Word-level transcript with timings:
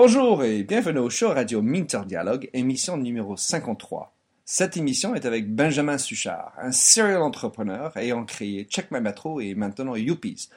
Bonjour 0.00 0.44
et 0.44 0.62
bienvenue 0.62 1.00
au 1.00 1.10
show 1.10 1.30
radio 1.30 1.60
Minter 1.60 2.02
Dialogue, 2.06 2.48
émission 2.52 2.96
numéro 2.96 3.36
53. 3.36 4.14
Cette 4.44 4.76
émission 4.76 5.16
est 5.16 5.26
avec 5.26 5.52
Benjamin 5.52 5.98
Suchard, 5.98 6.52
un 6.56 6.70
serial 6.70 7.20
entrepreneur 7.20 7.96
ayant 7.96 8.24
créé 8.24 8.64
Check 8.66 8.92
My 8.92 9.00
Metro 9.00 9.40
et 9.40 9.56
maintenant 9.56 9.96
Youpies, 9.96 10.50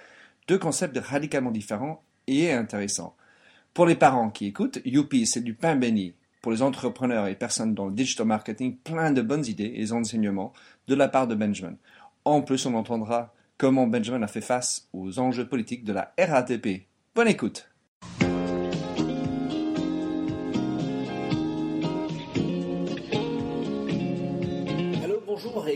deux 0.48 0.60
concepts 0.60 1.00
radicalement 1.00 1.50
différents 1.50 2.04
et 2.28 2.52
intéressants. 2.52 3.16
Pour 3.74 3.88
les 3.88 3.96
parents 3.96 4.30
qui 4.30 4.46
écoutent, 4.46 4.78
Youpies 4.86 5.26
c'est 5.26 5.42
du 5.42 5.56
pain 5.56 5.76
béni. 5.76 6.14
Pour 6.44 6.52
les 6.52 6.62
entrepreneurs 6.62 7.26
et 7.26 7.34
personnes 7.34 7.74
dans 7.74 7.88
le 7.88 7.94
digital 7.94 8.28
marketing, 8.28 8.78
plein 8.78 9.10
de 9.10 9.24
bonnes 9.24 9.48
idées 9.48 9.74
et 9.76 9.92
enseignements 9.92 10.54
de 10.88 10.94
la 10.94 11.08
part 11.08 11.26
de 11.26 11.34
Benjamin. 11.34 11.78
En 12.26 12.44
plus, 12.44 12.68
on 12.68 12.76
entendra 12.76 13.34
comment 13.58 13.88
Benjamin 13.88 14.22
a 14.22 14.28
fait 14.28 14.40
face 14.40 14.88
aux 14.94 15.18
enjeux 15.18 15.48
politiques 15.48 15.84
de 15.84 15.94
la 15.94 16.14
RATP. 16.20 16.86
Bonne 17.16 17.28
écoute. 17.28 17.71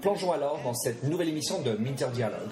Plongeons 0.00 0.32
alors 0.32 0.58
dans 0.64 0.72
cette 0.72 1.04
nouvelle 1.04 1.28
émission 1.28 1.60
de 1.60 1.72
Minter 1.72 2.06
Dialogue. 2.14 2.50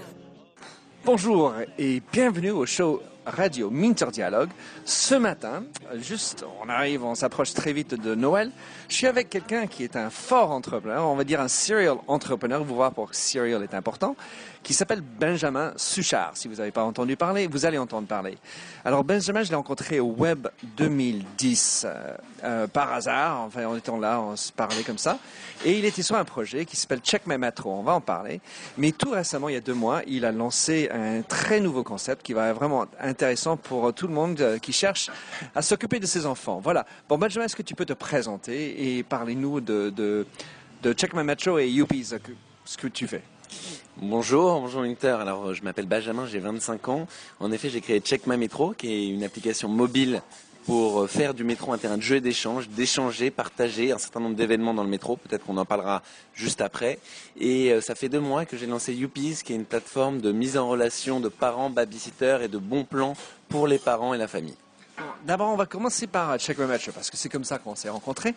Bonjour 1.05 1.55
et 1.79 2.03
bienvenue 2.13 2.51
au 2.51 2.67
show 2.67 3.01
radio 3.29 3.71
Minter 3.71 4.07
Dialogue. 4.13 4.51
Ce 4.85 5.15
matin, 5.15 5.65
juste, 5.97 6.45
on 6.63 6.69
arrive, 6.69 7.05
on 7.05 7.15
s'approche 7.15 7.55
très 7.55 7.73
vite 7.73 7.95
de 7.95 8.15
Noël. 8.15 8.51
Je 8.89 8.95
suis 8.95 9.07
avec 9.07 9.31
quelqu'un 9.31 9.67
qui 9.67 9.85
est 9.85 9.97
un 9.97 10.11
fort 10.11 10.51
entrepreneur, 10.51 11.07
on 11.07 11.15
va 11.15 11.25
dire 11.25 11.41
un 11.41 11.49
serial 11.49 11.97
entrepreneur. 12.07 12.65
Vous 12.65 12.75
voir 12.75 12.93
pour 12.93 13.15
serial 13.15 13.63
est 13.63 13.75
important, 13.75 14.17
qui 14.63 14.75
s'appelle 14.75 15.01
Benjamin 15.01 15.73
Suchard. 15.77 16.33
Si 16.35 16.49
vous 16.49 16.57
n'avez 16.57 16.71
pas 16.71 16.85
entendu 16.85 17.17
parler, 17.17 17.47
vous 17.47 17.67
allez 17.67 17.79
entendre 17.79 18.07
parler. 18.07 18.39
Alors 18.85 19.05
Benjamin, 19.05 19.43
je 19.43 19.51
l'ai 19.51 19.57
rencontré 19.57 20.01
au 20.01 20.09
Web 20.09 20.49
2010 20.77 21.87
euh, 21.87 22.17
euh, 22.45 22.67
par 22.67 22.93
hasard. 22.93 23.41
Enfin, 23.43 23.67
en 23.67 23.77
étant 23.77 23.99
là, 23.99 24.21
on 24.21 24.37
se 24.37 24.53
parlait 24.53 24.83
comme 24.83 24.99
ça. 24.99 25.19
Et 25.65 25.79
il 25.79 25.85
était 25.85 26.03
sur 26.03 26.17
un 26.17 26.25
projet 26.25 26.65
qui 26.65 26.77
s'appelle 26.77 27.01
Check 27.01 27.27
My 27.27 27.39
Metro. 27.39 27.73
On 27.73 27.83
va 27.83 27.93
en 27.93 28.01
parler. 28.01 28.41
Mais 28.77 28.93
tout 28.93 29.11
récemment, 29.11 29.49
il 29.49 29.55
y 29.55 29.59
a 29.59 29.61
deux 29.61 29.75
mois, 29.75 30.03
il 30.07 30.25
a 30.25 30.33
lancé 30.33 30.89
un 30.93 31.23
très 31.23 31.61
nouveau 31.61 31.83
concept 31.83 32.23
qui 32.23 32.33
va 32.33 32.53
vraiment 32.53 32.87
intéressant 33.19 33.57
pour 33.57 33.93
tout 33.93 34.07
le 34.07 34.15
monde 34.15 34.41
euh, 34.41 34.59
qui 34.59 34.73
cherche 34.73 35.11
à 35.53 35.61
s'occuper 35.61 35.99
de 35.99 36.07
ses 36.07 36.25
enfants. 36.25 36.61
Voilà. 36.63 36.87
Bon, 37.09 37.19
Benjamin, 37.19 37.47
est-ce 37.47 37.57
que 37.57 37.63
tu 37.63 37.75
peux 37.75 37.85
te 37.85 37.93
présenter 37.93 38.97
et 38.97 39.03
parler-nous 39.03 39.61
de, 39.61 39.91
de, 39.91 40.93
Check 40.93 41.15
My 41.15 41.25
Metro 41.25 41.59
et 41.59 41.69
Youpi, 41.69 42.05
ce 42.05 42.77
que, 42.77 42.87
tu 42.87 43.09
fais 43.09 43.23
Bonjour, 43.97 44.61
bonjour 44.61 44.83
Winter. 44.83 45.17
Alors, 45.21 45.53
je 45.53 45.65
m'appelle 45.65 45.87
Benjamin, 45.87 46.27
j'ai 46.27 46.39
25 46.39 46.89
ans. 46.91 47.09
En 47.41 47.51
effet, 47.51 47.71
j'ai 47.71 47.81
créé 47.81 47.99
Check 47.99 48.29
My 48.29 48.37
Metro, 48.37 48.73
qui 48.73 48.93
est 48.93 49.09
une 49.09 49.25
application 49.25 49.69
mobile 49.69 50.23
pour 50.69 51.09
faire 51.09 51.33
du 51.33 51.45
métro 51.45 51.73
un 51.73 51.79
terrain 51.79 51.97
de 51.97 52.03
jeu 52.03 52.17
et 52.17 52.21
d'échange, 52.21 52.69
d'échanger, 52.69 53.31
partager 53.31 53.91
un 53.91 53.97
certain 53.97 54.21
nombre 54.21 54.37
d'événements 54.37 54.75
dans 54.75 54.83
le 54.85 54.91
métro. 54.91 55.17
Peut-être 55.17 55.47
qu'on 55.47 55.57
en 55.57 55.65
parlera 55.65 56.03
juste 56.35 56.61
après. 56.61 56.99
Et 57.41 57.73
euh, 57.73 57.81
ça 57.81 57.95
fait 57.95 58.11
deux 58.11 58.21
mois 58.21 58.45
que 58.45 58.59
j'ai 58.59 58.67
lancé 58.67 58.93
Youpies, 58.93 59.39
qui 59.43 59.55
est 59.55 59.57
une 59.57 59.65
plateforme 59.65 60.21
de 60.21 60.31
mise 60.31 60.59
en 60.59 60.69
relation 60.69 61.21
de 61.21 61.31
parents, 61.31 61.71
babysitters 61.71 62.43
et 62.43 62.49
de 62.49 62.59
bons 62.59 62.85
plans 62.85 63.15
pour 63.49 63.67
les 63.67 63.79
parents 63.79 64.13
et 64.13 64.19
la 64.19 64.29
famille. 64.29 64.57
D'abord, 65.25 65.49
on 65.49 65.57
va 65.57 65.65
commencer 65.65 66.07
par 66.07 66.37
Check 66.37 66.59
My 66.59 66.67
Metro 66.67 66.93
parce 66.93 67.09
que 67.09 67.17
c'est 67.17 67.31
comme 67.31 67.45
ça 67.45 67.57
qu'on 67.57 67.75
s'est 67.75 67.89
rencontrés. 67.89 68.35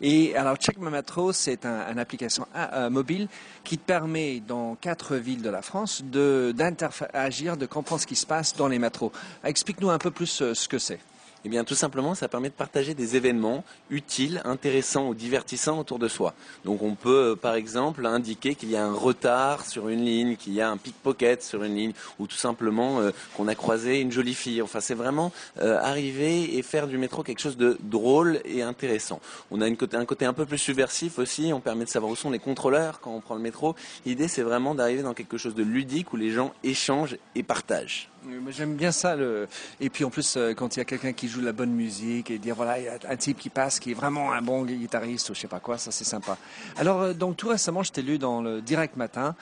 Et 0.00 0.34
alors, 0.34 0.56
Check 0.56 0.78
My 0.78 0.90
Metro, 0.90 1.32
c'est 1.32 1.64
un, 1.64 1.92
une 1.92 2.00
application 2.00 2.48
euh, 2.56 2.90
mobile 2.90 3.28
qui 3.62 3.76
permet, 3.76 4.40
dans 4.40 4.74
quatre 4.74 5.14
villes 5.14 5.42
de 5.42 5.50
la 5.50 5.62
France, 5.62 6.02
d'interagir, 6.02 7.56
de, 7.56 7.66
comprendre 7.66 8.00
ce 8.00 8.06
qui 8.08 8.16
se 8.16 8.26
passe 8.26 8.56
dans 8.56 8.66
les 8.66 8.80
métros. 8.80 9.12
Explique-nous 9.44 9.90
un 9.90 9.98
peu 9.98 10.10
plus 10.10 10.42
euh, 10.42 10.54
ce 10.54 10.66
que 10.66 10.80
c'est. 10.80 10.98
Eh 11.44 11.48
bien, 11.48 11.64
tout 11.64 11.74
simplement, 11.74 12.14
ça 12.14 12.28
permet 12.28 12.48
de 12.48 12.54
partager 12.54 12.94
des 12.94 13.16
événements 13.16 13.64
utiles, 13.90 14.42
intéressants 14.44 15.08
ou 15.08 15.14
divertissants 15.14 15.78
autour 15.78 15.98
de 15.98 16.08
soi. 16.08 16.34
Donc, 16.64 16.82
on 16.82 16.94
peut, 16.94 17.36
par 17.40 17.54
exemple, 17.54 18.06
indiquer 18.06 18.54
qu'il 18.54 18.70
y 18.70 18.76
a 18.76 18.84
un 18.84 18.92
retard 18.92 19.64
sur 19.64 19.88
une 19.88 20.04
ligne, 20.04 20.36
qu'il 20.36 20.52
y 20.52 20.60
a 20.60 20.68
un 20.68 20.76
pickpocket 20.76 21.42
sur 21.42 21.62
une 21.62 21.76
ligne, 21.76 21.92
ou 22.18 22.26
tout 22.26 22.36
simplement 22.36 23.00
euh, 23.00 23.10
qu'on 23.36 23.48
a 23.48 23.54
croisé 23.54 24.00
une 24.00 24.10
jolie 24.10 24.34
fille. 24.34 24.62
Enfin, 24.62 24.80
c'est 24.80 24.94
vraiment 24.94 25.32
euh, 25.60 25.78
arriver 25.80 26.56
et 26.56 26.62
faire 26.62 26.88
du 26.88 26.98
métro 26.98 27.22
quelque 27.22 27.40
chose 27.40 27.56
de 27.56 27.78
drôle 27.80 28.40
et 28.44 28.62
intéressant. 28.62 29.20
On 29.50 29.60
a 29.60 29.66
un 29.66 29.74
côté 29.74 30.26
un 30.26 30.32
peu 30.32 30.46
plus 30.46 30.58
subversif 30.58 31.18
aussi. 31.18 31.52
On 31.52 31.60
permet 31.60 31.84
de 31.84 31.90
savoir 31.90 32.10
où 32.10 32.16
sont 32.16 32.30
les 32.30 32.38
contrôleurs 32.38 33.00
quand 33.00 33.14
on 33.14 33.20
prend 33.20 33.34
le 33.34 33.40
métro. 33.40 33.76
L'idée, 34.06 34.28
c'est 34.28 34.42
vraiment 34.42 34.74
d'arriver 34.74 35.02
dans 35.02 35.14
quelque 35.14 35.38
chose 35.38 35.54
de 35.54 35.62
ludique 35.62 36.12
où 36.12 36.16
les 36.16 36.30
gens 36.30 36.52
échangent 36.64 37.16
et 37.34 37.42
partagent. 37.42 38.10
J'aime 38.50 38.74
bien 38.74 38.92
ça. 38.92 39.16
Le... 39.16 39.48
Et 39.80 39.90
puis 39.90 40.04
en 40.04 40.10
plus, 40.10 40.36
euh, 40.36 40.52
quand 40.54 40.76
il 40.76 40.80
y 40.80 40.82
a 40.82 40.84
quelqu'un 40.84 41.12
qui 41.12 41.28
joue 41.28 41.40
de 41.40 41.46
la 41.46 41.52
bonne 41.52 41.70
musique 41.70 42.30
et 42.30 42.38
dire 42.38 42.54
voilà, 42.54 42.78
il 42.78 42.84
y 42.84 42.88
a 42.88 42.98
un 43.08 43.16
type 43.16 43.38
qui 43.38 43.48
passe 43.48 43.78
qui 43.78 43.92
est 43.92 43.94
vraiment 43.94 44.32
un 44.32 44.42
bon 44.42 44.64
guitariste 44.64 45.30
ou 45.30 45.34
je 45.34 45.40
sais 45.40 45.48
pas 45.48 45.60
quoi, 45.60 45.78
ça 45.78 45.90
c'est 45.90 46.04
sympa. 46.04 46.36
Alors 46.76 47.02
euh, 47.02 47.12
donc 47.12 47.36
tout 47.36 47.48
récemment, 47.48 47.82
je 47.82 47.92
t'ai 47.92 48.02
lu 48.02 48.18
dans 48.18 48.42
le 48.42 48.60
Direct 48.60 48.96
Matin, 48.96 49.34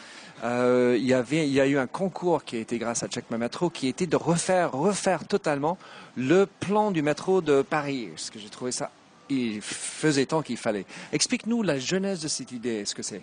euh, 0.44 0.96
il 0.98 1.06
y 1.06 1.14
avait, 1.14 1.46
il 1.46 1.52
y 1.52 1.60
a 1.60 1.66
eu 1.66 1.78
un 1.78 1.86
concours 1.86 2.44
qui 2.44 2.56
a 2.56 2.60
été 2.60 2.78
grâce 2.78 3.02
à 3.02 3.08
Check 3.08 3.30
My 3.30 3.38
Metro, 3.38 3.70
qui 3.70 3.88
était 3.88 4.06
de 4.06 4.16
refaire, 4.16 4.72
refaire 4.72 5.26
totalement 5.26 5.78
le 6.16 6.46
plan 6.46 6.90
du 6.90 7.02
métro 7.02 7.40
de 7.40 7.62
Paris. 7.62 8.08
Parce 8.14 8.30
que 8.30 8.38
j'ai 8.38 8.50
trouvé 8.50 8.72
ça, 8.72 8.90
il 9.28 9.60
faisait 9.62 10.26
tant 10.26 10.42
qu'il 10.42 10.56
fallait. 10.56 10.86
Explique-nous 11.12 11.62
la 11.62 11.78
genèse 11.78 12.20
de 12.20 12.28
cette 12.28 12.52
idée. 12.52 12.76
Est-ce 12.80 12.94
que 12.94 13.02
c'est 13.02 13.22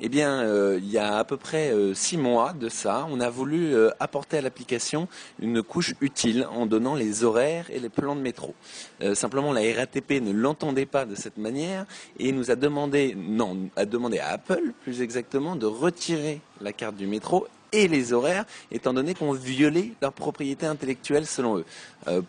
eh 0.00 0.08
bien, 0.08 0.42
euh, 0.42 0.78
il 0.80 0.90
y 0.90 0.98
a 0.98 1.18
à 1.18 1.24
peu 1.24 1.36
près 1.36 1.70
euh, 1.70 1.92
six 1.92 2.16
mois 2.16 2.52
de 2.52 2.68
ça, 2.68 3.06
on 3.10 3.20
a 3.20 3.28
voulu 3.28 3.74
euh, 3.74 3.90
apporter 3.98 4.38
à 4.38 4.40
l'application 4.40 5.08
une 5.40 5.62
couche 5.62 5.94
utile 6.00 6.46
en 6.52 6.66
donnant 6.66 6.94
les 6.94 7.24
horaires 7.24 7.66
et 7.70 7.80
les 7.80 7.88
plans 7.88 8.14
de 8.14 8.20
métro. 8.20 8.54
simplement, 9.14 9.52
la 9.52 9.60
RATP 9.60 10.20
ne 10.22 10.32
l'entendait 10.32 10.86
pas 10.86 11.04
de 11.04 11.14
cette 11.14 11.36
manière 11.36 11.84
et 12.18 12.32
nous 12.32 12.50
a 12.50 12.56
demandé, 12.56 13.16
non, 13.16 13.68
a 13.76 13.84
demandé 13.84 14.18
à 14.18 14.28
Apple, 14.28 14.72
plus 14.82 15.02
exactement, 15.02 15.56
de 15.56 15.66
retirer 15.66 16.40
la 16.60 16.72
carte 16.72 16.96
du 16.96 17.06
métro 17.06 17.46
et 17.72 17.86
les 17.86 18.12
horaires, 18.12 18.46
étant 18.70 18.94
donné 18.94 19.14
qu'on 19.14 19.32
violait 19.32 19.92
leur 20.00 20.12
propriété 20.12 20.64
intellectuelle 20.66 21.26
selon 21.26 21.58
eux. 21.58 21.64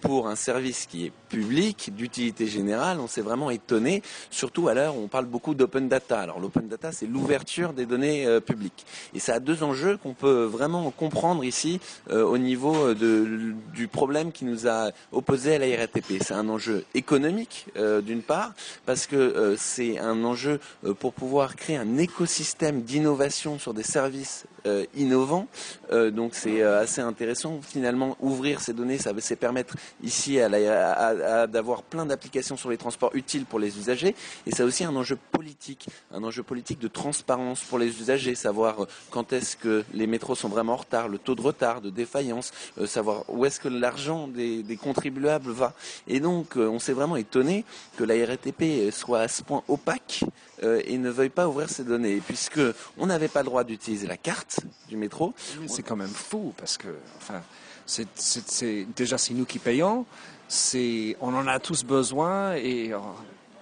Pour 0.01 0.27
un 0.27 0.35
service 0.35 0.85
qui 0.85 1.05
est 1.05 1.11
public, 1.29 1.91
d'utilité 1.95 2.47
générale, 2.47 2.99
on 2.99 3.07
s'est 3.07 3.21
vraiment 3.21 3.51
étonné, 3.51 4.01
surtout 4.31 4.67
à 4.67 4.73
l'heure 4.73 4.97
où 4.97 5.03
on 5.03 5.07
parle 5.07 5.25
beaucoup 5.25 5.53
d'open 5.53 5.87
data. 5.87 6.19
Alors 6.19 6.39
l'open 6.39 6.67
data, 6.67 6.91
c'est 6.91 7.05
l'ouverture 7.05 7.73
des 7.73 7.85
données 7.85 8.25
euh, 8.25 8.39
publiques. 8.39 8.85
Et 9.13 9.19
ça 9.19 9.35
a 9.35 9.39
deux 9.39 9.63
enjeux 9.63 9.97
qu'on 9.97 10.13
peut 10.13 10.43
vraiment 10.43 10.89
comprendre 10.91 11.43
ici 11.43 11.79
euh, 12.09 12.23
au 12.23 12.37
niveau 12.37 12.93
de, 12.93 13.53
du 13.73 13.87
problème 13.87 14.31
qui 14.31 14.45
nous 14.45 14.67
a 14.67 14.89
opposé 15.11 15.55
à 15.55 15.59
la 15.59 15.77
RATP. 15.77 16.21
C'est 16.21 16.33
un 16.33 16.49
enjeu 16.49 16.83
économique, 16.93 17.67
d'une 18.03 18.21
part, 18.21 18.53
parce 18.85 19.05
que 19.05 19.55
c'est 19.57 19.99
un 19.99 20.23
enjeu 20.23 20.59
pour 20.99 21.13
pouvoir 21.13 21.55
créer 21.55 21.77
un 21.77 21.97
écosystème 21.97 22.81
d'innovation 22.81 23.59
sur 23.59 23.73
des 23.73 23.83
services 23.83 24.45
innovants. 24.95 25.47
donc 25.91 26.31
c'est 26.33 26.63
assez 26.63 27.01
intéressant. 27.01 27.59
Finalement, 27.61 28.17
ouvrir 28.19 28.61
ces 28.61 28.73
données, 28.73 28.97
ça 28.97 29.11
c'est 29.19 29.35
permettre 29.35 29.75
ici 30.03 30.39
à, 30.39 30.49
d'avoir 31.47 31.83
plein 31.83 32.05
d'applications 32.05 32.57
sur 32.57 32.69
les 32.69 32.77
transports 32.77 33.11
utiles 33.15 33.45
pour 33.45 33.59
les 33.59 33.77
usagers. 33.77 34.15
Et 34.45 34.51
ça 34.51 34.63
a 34.63 34.65
aussi 34.65 34.83
un 34.83 34.95
enjeu 34.95 35.17
politique, 35.31 35.87
un 36.11 36.23
enjeu 36.23 36.43
politique 36.43 36.79
de 36.79 36.87
transparence 36.87 37.61
pour 37.61 37.79
les 37.79 37.99
usagers, 37.99 38.35
savoir 38.35 38.83
euh, 38.83 38.87
quand 39.11 39.33
est-ce 39.33 39.55
que 39.57 39.83
les 39.93 40.07
métros 40.07 40.35
sont 40.35 40.49
vraiment 40.49 40.73
en 40.73 40.77
retard, 40.77 41.07
le 41.07 41.17
taux 41.17 41.35
de 41.35 41.41
retard, 41.41 41.81
de 41.81 41.89
défaillance, 41.89 42.51
euh, 42.79 42.85
savoir 42.85 43.23
où 43.27 43.45
est-ce 43.45 43.59
que 43.59 43.67
l'argent 43.67 44.27
des, 44.27 44.63
contribuables 44.81 45.51
va. 45.51 45.73
Et 46.07 46.19
donc, 46.19 46.55
euh, 46.55 46.67
on 46.67 46.79
s'est 46.79 46.93
vraiment 46.93 47.15
étonné 47.15 47.65
que 47.97 48.03
la 48.03 48.25
RATP 48.25 48.91
soit 48.91 49.21
à 49.21 49.27
ce 49.27 49.43
point 49.43 49.63
opaque 49.67 50.23
et 50.61 50.97
ne 50.97 51.09
veuille 51.09 51.29
pas 51.29 51.47
ouvrir 51.47 51.69
ces 51.69 51.85
données, 51.85 52.21
puisque 52.25 52.59
on 52.97 53.05
n'avait 53.05 53.29
pas 53.29 53.41
le 53.41 53.45
droit 53.45 53.63
d'utiliser 53.63 54.07
la 54.07 54.17
carte 54.17 54.59
du 54.89 54.97
métro. 54.97 55.33
C'est 55.67 55.83
quand 55.83 55.95
même 55.95 56.07
fou, 56.07 56.53
parce 56.57 56.77
que, 56.77 56.89
enfin, 57.17 57.41
c'est 57.85 58.87
déjà 58.95 59.17
c'est 59.17 59.33
nous 59.33 59.45
qui 59.45 59.59
payons. 59.59 60.05
C'est 60.51 61.15
on 61.21 61.35
en 61.35 61.45
a 61.45 61.59
tous 61.59 61.83
besoin 61.83 62.55
et 62.55 62.91
euh, 62.91 62.97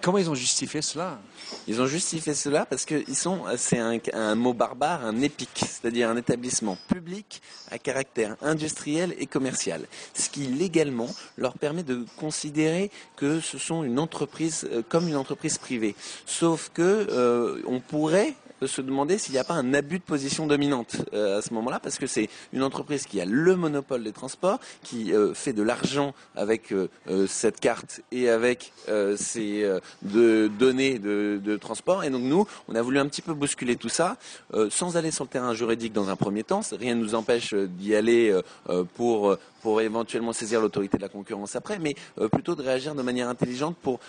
comment 0.00 0.16
ils 0.16 0.30
ont 0.30 0.34
justifié 0.34 0.80
cela? 0.80 1.18
Ils 1.66 1.82
ont 1.82 1.86
justifié 1.86 2.32
cela 2.32 2.64
parce 2.64 2.86
que 2.86 3.04
ils 3.06 3.14
sont, 3.14 3.42
c'est 3.58 3.78
un, 3.78 4.34
mot 4.34 4.54
barbare, 4.54 5.04
un 5.04 5.20
EPIC, 5.20 5.50
c'est-à-dire 5.54 6.08
un 6.08 6.16
établissement 6.16 6.78
public 6.88 7.42
à 7.70 7.78
caractère 7.78 8.36
industriel 8.40 9.14
et 9.18 9.26
commercial, 9.26 9.86
ce 10.14 10.30
qui 10.30 10.46
légalement 10.46 11.08
leur 11.36 11.58
permet 11.58 11.82
de 11.82 12.06
considérer 12.16 12.90
que 13.16 13.40
ce 13.40 13.58
sont 13.58 13.84
une 13.84 13.98
entreprise 13.98 14.66
euh, 14.72 14.82
comme 14.88 15.08
une 15.08 15.16
entreprise 15.16 15.58
privée. 15.58 15.94
Sauf 16.24 16.70
que 16.72 16.82
euh, 16.82 17.60
on 17.66 17.80
pourrait 17.80 18.34
se 18.66 18.80
demander 18.80 19.18
s'il 19.18 19.32
n'y 19.32 19.38
a 19.38 19.44
pas 19.44 19.54
un 19.54 19.74
abus 19.74 19.98
de 19.98 20.04
position 20.04 20.46
dominante 20.46 20.96
euh, 21.12 21.38
à 21.38 21.42
ce 21.42 21.52
moment-là, 21.54 21.80
parce 21.80 21.98
que 21.98 22.06
c'est 22.06 22.28
une 22.52 22.62
entreprise 22.62 23.06
qui 23.06 23.20
a 23.20 23.24
le 23.24 23.56
monopole 23.56 24.04
des 24.04 24.12
transports, 24.12 24.58
qui 24.82 25.12
euh, 25.12 25.34
fait 25.34 25.52
de 25.52 25.62
l'argent 25.62 26.14
avec 26.36 26.72
euh, 26.72 26.88
cette 27.26 27.60
carte 27.60 28.00
et 28.12 28.28
avec 28.28 28.72
ces 29.16 29.68
de 30.02 30.50
données 30.58 30.98
de, 30.98 31.40
de, 31.42 31.56
transport. 31.56 32.04
Et 32.04 32.10
donc 32.10 32.22
nous, 32.22 32.46
on 32.68 32.74
a 32.74 32.82
voulu 32.82 32.98
un 32.98 33.06
petit 33.06 33.22
peu 33.22 33.34
bousculer 33.34 33.76
tout 33.76 33.88
ça, 33.88 34.16
sans 34.70 34.96
aller 34.96 35.10
sur 35.10 35.24
le 35.24 35.28
terrain 35.28 35.54
juridique 35.54 35.92
dans 35.92 36.08
un 36.08 36.16
premier 36.16 36.44
temps. 36.44 36.60
Rien 36.72 36.94
ne 36.94 37.02
nous 37.02 37.14
empêche 37.14 37.54
d'y 37.54 37.94
aller 37.94 38.38
pour 38.94 39.36
pour 39.62 39.80
éventuellement 39.80 40.32
saisir 40.32 40.60
l'autorité 40.60 40.96
de 40.96 41.02
la 41.02 41.08
concurrence 41.08 41.56
après, 41.56 41.78
mais 41.78 41.94
plutôt 42.32 42.54
de 42.54 42.62
réagir 42.62 42.94
de 42.94 43.02
manière 43.02 43.28
intelligente 43.28 43.76
pour 43.76 44.00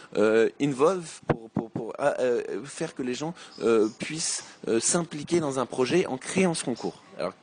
involve, 0.60 1.22
pour, 1.28 1.50
pour, 1.50 1.69
pour 1.72 1.94
faire 2.66 2.96
que 2.96 3.04
les 3.04 3.13
gens 3.13 3.34
puissent 4.00 4.44
euh, 4.68 4.80
s'impliquer 4.80 5.40
dans 5.40 5.60
un 5.60 5.66
projet 5.66 6.06
en 6.06 6.18
créant 6.18 6.54
ce 6.54 6.63
concours. 6.63 7.01
Alors, 7.18 7.34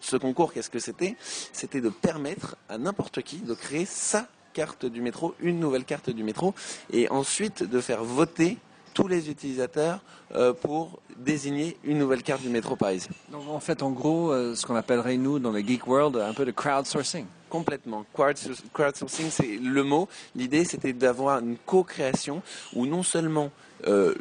ce 0.00 0.16
concours, 0.16 0.52
qu'est-ce 0.52 0.70
que 0.70 0.78
c'était? 0.78 1.16
C'était 1.52 1.80
de 1.80 1.88
permettre 1.88 2.56
à 2.68 2.78
n'importe 2.78 3.22
qui 3.22 3.36
de 3.38 3.54
créer 3.54 3.84
sa 3.84 4.26
carte 4.52 4.86
du 4.86 5.00
métro, 5.00 5.34
une 5.40 5.60
nouvelle 5.60 5.84
carte 5.84 6.10
du 6.10 6.22
métro, 6.24 6.54
et 6.90 7.08
ensuite 7.10 7.62
de 7.62 7.80
faire 7.80 8.04
voter 8.04 8.58
tous 8.94 9.06
les 9.06 9.30
utilisateurs 9.30 10.00
euh, 10.34 10.52
pour 10.52 11.00
désigner 11.16 11.76
une 11.84 11.98
nouvelle 11.98 12.22
carte 12.22 12.42
du 12.42 12.48
métro 12.48 12.74
parisien. 12.74 13.12
Donc 13.30 13.48
en 13.48 13.60
fait, 13.60 13.82
en 13.82 13.90
gros, 13.90 14.32
euh, 14.32 14.54
ce 14.54 14.66
qu'on 14.66 14.76
appellerait 14.76 15.16
nous 15.16 15.38
dans 15.38 15.52
le 15.52 15.60
geek 15.60 15.86
world 15.86 16.16
un 16.16 16.34
peu 16.34 16.44
de 16.44 16.50
crowdsourcing. 16.50 17.26
Complètement. 17.48 18.04
Crowdsourcing, 18.12 19.30
c'est 19.30 19.56
le 19.56 19.82
mot. 19.82 20.08
L'idée, 20.36 20.64
c'était 20.64 20.92
d'avoir 20.92 21.38
une 21.40 21.56
co-création 21.56 22.42
où 22.74 22.86
non 22.86 23.02
seulement 23.02 23.50
euh, 23.86 24.14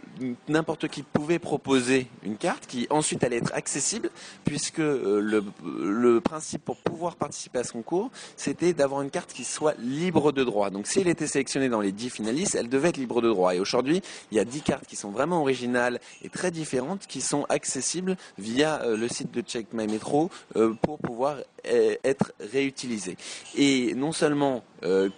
n'importe 0.47 0.87
qui 0.87 1.01
pouvait 1.01 1.39
proposer 1.39 2.07
une 2.23 2.37
carte 2.37 2.67
qui 2.67 2.85
ensuite 2.89 3.23
allait 3.23 3.37
être 3.37 3.53
accessible, 3.53 4.11
puisque 4.45 4.79
euh, 4.79 5.41
le, 5.63 6.21
principe 6.21 6.63
pour 6.65 6.77
pouvoir 6.77 7.15
participer 7.15 7.59
à 7.59 7.63
ce 7.63 7.71
concours, 7.71 8.11
c'était 8.35 8.73
d'avoir 8.73 9.01
une 9.01 9.09
carte 9.09 9.33
qui 9.33 9.43
soit 9.43 9.75
libre 9.79 10.31
de 10.31 10.43
droit. 10.43 10.69
Donc 10.69 10.87
si 10.87 10.99
elle 10.99 11.07
était 11.07 11.27
sélectionnée 11.27 11.69
dans 11.69 11.81
les 11.81 11.91
10 11.91 12.09
finalistes, 12.09 12.55
elle 12.55 12.69
devait 12.69 12.89
être 12.89 12.97
libre 12.97 13.21
de 13.21 13.29
droit. 13.29 13.55
Et 13.55 13.59
aujourd'hui, 13.59 14.01
il 14.31 14.37
y 14.37 14.39
a 14.39 14.45
10 14.45 14.61
cartes 14.61 14.85
qui 14.85 14.95
sont 14.95 15.09
vraiment 15.09 15.41
originales 15.41 15.99
et 16.23 16.29
très 16.29 16.51
différentes, 16.51 17.07
qui 17.07 17.21
sont 17.21 17.45
accessibles 17.49 18.17
via 18.37 18.81
euh, 18.81 18.97
le 18.97 19.07
site 19.07 19.31
de 19.31 19.41
Check 19.41 19.73
My 19.73 19.87
Metro 19.87 20.29
pour 20.81 20.99
pouvoir 20.99 21.37
être 21.63 22.31
réutilisées. 22.39 23.17
Et 23.55 23.93
non 23.95 24.11
seulement 24.11 24.63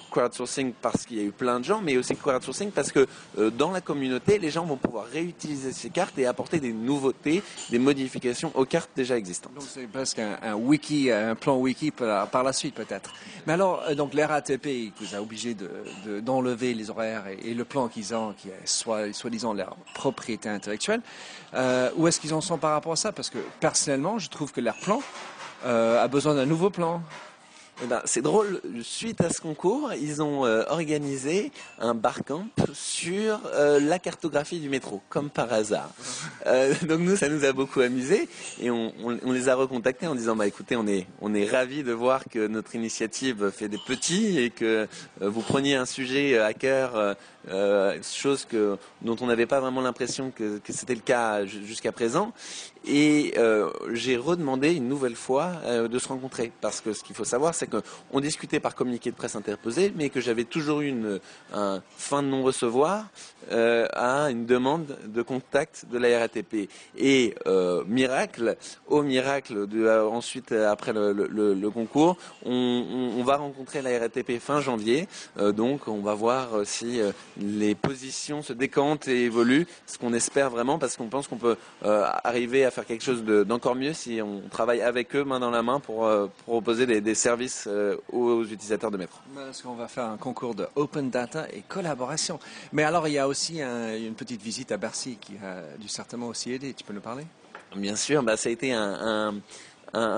crowdsourcing 0.10 0.74
parce 0.82 1.06
qu'il 1.06 1.18
y 1.18 1.22
a 1.22 1.24
eu 1.24 1.32
plein 1.32 1.60
de 1.60 1.66
gens, 1.66 1.82
mais 1.82 1.98
aussi 1.98 2.16
crowdsourcing 2.16 2.72
parce 2.72 2.92
que 2.92 3.08
dans 3.38 3.72
la 3.72 3.82
communauté, 3.82 4.29
les 4.38 4.50
gens 4.50 4.66
vont 4.66 4.78
pouvoir 4.78 5.06
réutiliser 5.06 5.74
ces 5.74 5.90
cartes 5.90 6.18
et 6.20 6.26
apporter 6.26 6.60
des 6.60 6.74
nouveautés, 6.74 7.42
des 7.70 7.80
modifications 7.80 8.52
aux 8.56 8.66
cartes 8.66 8.92
déjà 8.96 9.18
existantes. 9.18 9.54
Donc 9.54 9.64
c'est 9.68 9.88
presque 9.88 10.20
un, 10.20 10.56
wiki, 10.56 11.12
un 11.12 11.36
plan 11.36 11.58
wiki 11.58 11.92
par, 11.92 12.44
la 12.44 12.54
suite 12.54 12.76
peut-être. 12.76 13.14
Mais 13.48 13.54
alors, 13.54 13.84
euh, 13.90 13.96
donc 13.96 14.14
l'RATP 14.14 14.94
vous 15.00 15.16
a 15.16 15.22
obligé 15.22 15.56
d'enlever 16.22 16.74
les 16.74 16.90
horaires 16.90 17.24
et, 17.28 17.54
le 17.54 17.66
plan 17.66 17.88
qu'ils 17.88 18.14
ont, 18.14 18.34
qui 18.34 18.50
est 18.50 19.14
soi-disant 19.14 19.54
leur 19.54 19.76
propriété 19.94 20.50
intellectuelle, 20.50 21.02
euh, 21.54 21.90
où 21.96 22.08
est-ce 22.08 22.20
qu'ils 22.20 22.34
en 22.34 22.42
sont 22.42 22.58
par 22.58 22.72
rapport 22.72 22.94
à 22.94 22.98
ça? 22.98 23.12
Parce 23.12 23.30
que 23.30 23.40
personnellement, 23.60 24.20
je 24.20 24.30
trouve 24.30 24.52
que 24.52 24.62
leur 24.62 24.78
plan 24.78 25.02
euh, 25.66 26.04
a 26.04 26.08
besoin 26.08 26.36
d'un 26.36 26.46
nouveau 26.46 26.70
plan. 26.70 27.02
Eh 27.82 27.88
ben, 27.88 28.02
c'est 28.04 28.22
drôle, 28.22 28.60
suite 28.84 29.22
à 29.22 29.30
ce 29.30 29.40
concours, 29.40 29.94
ils 29.94 30.22
ont 30.22 30.46
euh, 30.46 30.64
organisé 30.68 31.54
un 31.80 31.94
barcamp 31.94 32.46
sur 32.74 33.40
euh, 33.54 33.80
la 33.80 34.00
cartographie 34.00 34.60
du 34.60 34.68
métro, 34.68 35.02
comme 35.08 35.30
par 35.30 35.54
hasard. 35.54 35.90
Euh, 36.46 36.74
donc 36.82 37.00
nous, 37.00 37.16
ça 37.16 37.30
nous 37.30 37.46
a 37.46 37.54
beaucoup 37.54 37.80
amusé 37.80 38.28
et 38.60 38.70
on, 38.70 38.94
on, 39.02 39.32
les 39.32 39.48
a 39.48 39.56
recontactés 39.56 40.08
en 40.08 40.16
disant, 40.16 40.36
bah 40.36 40.46
écoutez, 40.46 40.76
on 40.76 40.88
est, 40.88 41.08
on 41.22 41.34
est 41.34 41.50
ravis 41.50 41.84
de 41.84 41.94
voir 41.94 42.26
que 42.30 42.48
notre 42.48 42.76
initiative 42.76 43.50
fait 43.50 43.70
des 43.70 43.78
petits 43.78 44.40
et 44.40 44.50
que 44.50 44.86
vous 45.22 45.42
preniez 45.42 45.76
un 45.76 45.86
sujet 45.86 46.38
à 46.38 46.54
cœur 46.54 47.16
euh, 47.50 47.98
chose 48.04 48.46
que, 48.46 48.78
dont 49.02 49.16
on 49.22 49.28
n'avait 49.28 49.46
pas 49.46 49.60
vraiment 49.60 49.82
l'impression 49.82 50.32
que, 50.32 50.60
c'était 50.70 50.96
le 50.96 51.02
cas 51.02 51.46
jusqu'à 51.46 51.92
présent. 51.92 52.32
Et 52.86 53.34
euh, 53.38 53.70
j'ai 53.92 54.16
redemandé 54.16 54.74
une 54.74 54.88
nouvelle 54.88 55.16
fois 55.16 55.52
euh, 55.66 55.88
de 55.88 56.00
se 56.00 56.08
rencontrer, 56.08 56.52
parce 56.62 56.80
que 56.80 56.94
ce 56.94 57.04
qu'il 57.04 57.16
faut 57.16 57.26
savoir, 57.26 57.54
c'est 57.54 57.68
qu'on 57.70 58.20
discutait 58.20 58.60
par 58.60 58.74
communiqué 58.74 59.12
de 59.12 59.16
presse 59.16 59.36
interposé, 59.36 59.92
mais 59.96 60.10
que 60.10 60.22
j'avais 60.22 60.46
toujours 60.46 60.82
eu 60.82 60.88
une 60.88 61.20
un 61.54 61.82
fin 61.98 62.24
de 62.24 62.28
non-recevoir 62.28 63.06
à 63.52 64.30
une 64.30 64.46
demande 64.46 64.98
de 65.06 65.22
contact 65.24 65.86
de 65.92 65.98
la 65.98 66.20
RATP. 66.20 66.70
Et 66.98 67.36
miracle, 67.88 68.58
au 68.88 69.02
miracle, 69.02 69.68
ensuite 70.12 70.52
après 70.52 70.94
le, 70.94 71.70
concours, 71.70 72.18
on, 72.46 73.14
on, 73.18 73.24
va 73.24 73.38
rencontrer 73.38 73.82
la 73.82 73.98
RATP 73.98 74.40
fin 74.40 74.62
janvier. 74.62 75.08
donc 75.38 75.88
on 75.88 76.00
va 76.00 76.14
voir 76.14 76.50
si 76.64 77.02
les 77.40 77.76
positions 77.76 78.42
se 78.42 78.54
décantent 78.54 79.08
et 79.08 79.26
évoluent, 79.26 79.68
ce 79.86 79.98
qu'on 79.98 80.14
espère 80.14 80.50
vraiment, 80.50 80.80
parce 80.80 80.98
qu'on 80.98 81.08
pense 81.08 81.28
qu'on 81.28 81.38
peut 81.38 81.58
arriver 81.82 82.66
à 82.66 82.72
faire 82.72 82.86
quelque 82.86 83.04
chose 83.04 83.24
d'encore 83.24 83.76
mieux 83.76 83.94
si 83.94 84.22
on 84.22 84.42
travaille 84.50 84.82
avec 84.82 85.16
eux 85.16 85.24
main 85.24 85.40
dans 85.40 85.52
la 85.52 85.64
main 85.64 85.80
pour, 85.80 86.10
proposer 86.46 86.86
des, 86.86 87.02
des 87.02 87.16
services 87.16 87.68
aux, 88.12 88.44
utilisateurs 88.44 88.92
de 88.92 88.98
métro. 88.98 89.20
Parce 89.36 89.62
qu'on 89.62 89.76
va 89.76 89.88
faire 89.88 90.06
un 90.06 90.18
concours 90.18 90.56
de 90.56 90.68
open 90.76 91.10
data 91.10 91.48
et 91.54 91.64
collaboration. 91.68 92.40
Mais 92.74 92.84
alors 92.84 93.08
il 93.08 93.14
y 93.14 93.20
a 93.20 93.28
aussi 93.28 93.62
une 93.62 94.16
petite 94.16 94.42
visite 94.42 94.72
à 94.72 94.78
Bercy 94.78 95.18
qui 95.20 95.34
a 95.44 95.78
dû 95.78 95.88
certainement 95.88 96.28
aussi 96.28 96.52
aider. 96.52 96.74
Tu 96.74 96.84
peux 96.84 96.94
nous 96.94 97.02
parler? 97.02 97.26
Bien 97.76 97.96
sûr, 97.96 98.24
bah, 98.24 98.36
ça 98.36 98.50
a 98.50 98.52
été 98.52 98.74
un, 98.74 99.30
un 99.30 99.36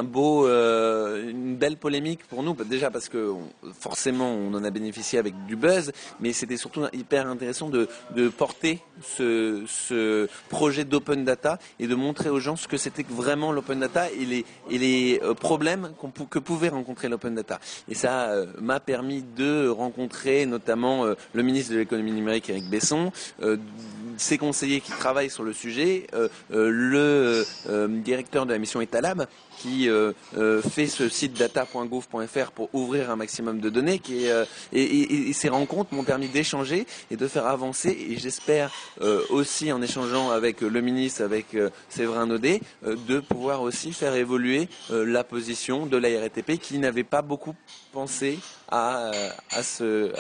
beau, 0.04 0.48
euh, 0.48 1.30
une 1.30 1.56
belle 1.56 1.78
polémique 1.78 2.24
pour 2.28 2.44
nous. 2.44 2.54
Déjà 2.54 2.92
parce 2.92 3.10
que 3.10 3.34
forcément 3.80 4.30
on 4.30 4.54
en 4.54 4.64
a 4.64 4.70
bénéficié 4.70 5.20
avec 5.20 5.34
du 5.46 5.56
buzz, 5.56 5.92
mais 6.20 6.34
c'était 6.34 6.58
surtout 6.58 6.84
hyper 6.94 7.28
intéressant 7.28 7.70
de, 7.70 7.88
porter 8.38 8.80
ce, 9.02 10.28
projet 10.50 10.84
d'open 10.84 11.24
data 11.24 11.60
et 11.80 11.88
de 11.88 11.96
montrer 11.96 12.30
aux 12.30 12.40
gens 12.40 12.56
ce 12.56 12.68
que 12.68 12.78
c'était 12.78 13.06
vraiment 13.10 13.52
l'open 13.52 13.80
data 13.80 14.10
et 14.12 14.26
les, 14.26 14.46
et 14.70 14.78
les 14.78 15.20
euh, 15.24 15.34
problèmes 15.34 15.92
que 16.30 16.40
pouvait 16.40 16.70
rencontrer 16.70 17.10
l'open 17.10 17.36
data. 17.36 17.60
Et 17.90 17.96
ça 17.96 18.30
euh, 18.30 18.48
m'a 18.60 18.80
permis 18.80 19.24
de 19.24 19.68
rencontrer 19.68 20.46
notamment 20.46 21.06
le 21.34 21.44
ministre 21.44 21.74
de 21.74 21.80
l'économie 21.80 22.12
numérique 22.12 22.50
Eric 22.50 22.70
Besson, 22.70 23.12
ses 24.22 24.38
conseillers 24.38 24.82
qui 24.82 24.92
travaillent 24.92 25.30
sur 25.30 25.44
le 25.44 25.54
sujet, 25.54 26.08
le 26.50 27.46
directeur 28.04 28.46
de 28.46 28.54
la 28.54 28.60
mission 28.60 28.82
Etalab 28.82 29.28
qui 29.62 29.90
euh, 29.90 30.12
euh, 30.38 30.62
fait 30.62 30.88
ce 30.88 31.08
site 31.08 31.34
data.gouv.fr 31.38 32.52
pour 32.52 32.70
ouvrir 32.74 33.12
un 33.12 33.16
maximum 33.16 33.60
de 33.60 33.70
données 33.70 34.02
euh, 34.10 34.46
et, 34.74 35.34
ces 35.34 35.50
rencontres 35.50 35.94
m'ont 35.94 36.04
permis 36.04 36.30
d'échanger 36.30 36.88
et 37.12 37.16
de 37.16 37.28
faire 37.28 37.46
avancer 37.46 37.90
et 37.90 38.18
j'espère 38.18 38.72
aussi 39.30 39.72
en 39.72 39.82
échangeant 39.82 40.30
avec 40.32 40.62
le 40.62 40.82
ministre, 40.82 41.24
avec 41.24 41.56
Séverin 41.90 42.26
Naudet, 42.26 42.62
de 42.84 43.20
pouvoir 43.20 43.62
aussi 43.62 43.94
faire 43.94 44.16
évoluer 44.16 44.68
la 44.90 45.24
position 45.24 45.86
de 45.86 45.98
la 45.98 46.20
RATP 46.20 46.58
qui 46.60 46.78
n'avait 46.80 47.04
pas 47.04 47.22
beaucoup 47.22 47.56
pensé 47.92 48.40
à, 48.70 49.12
ce, 49.62 50.12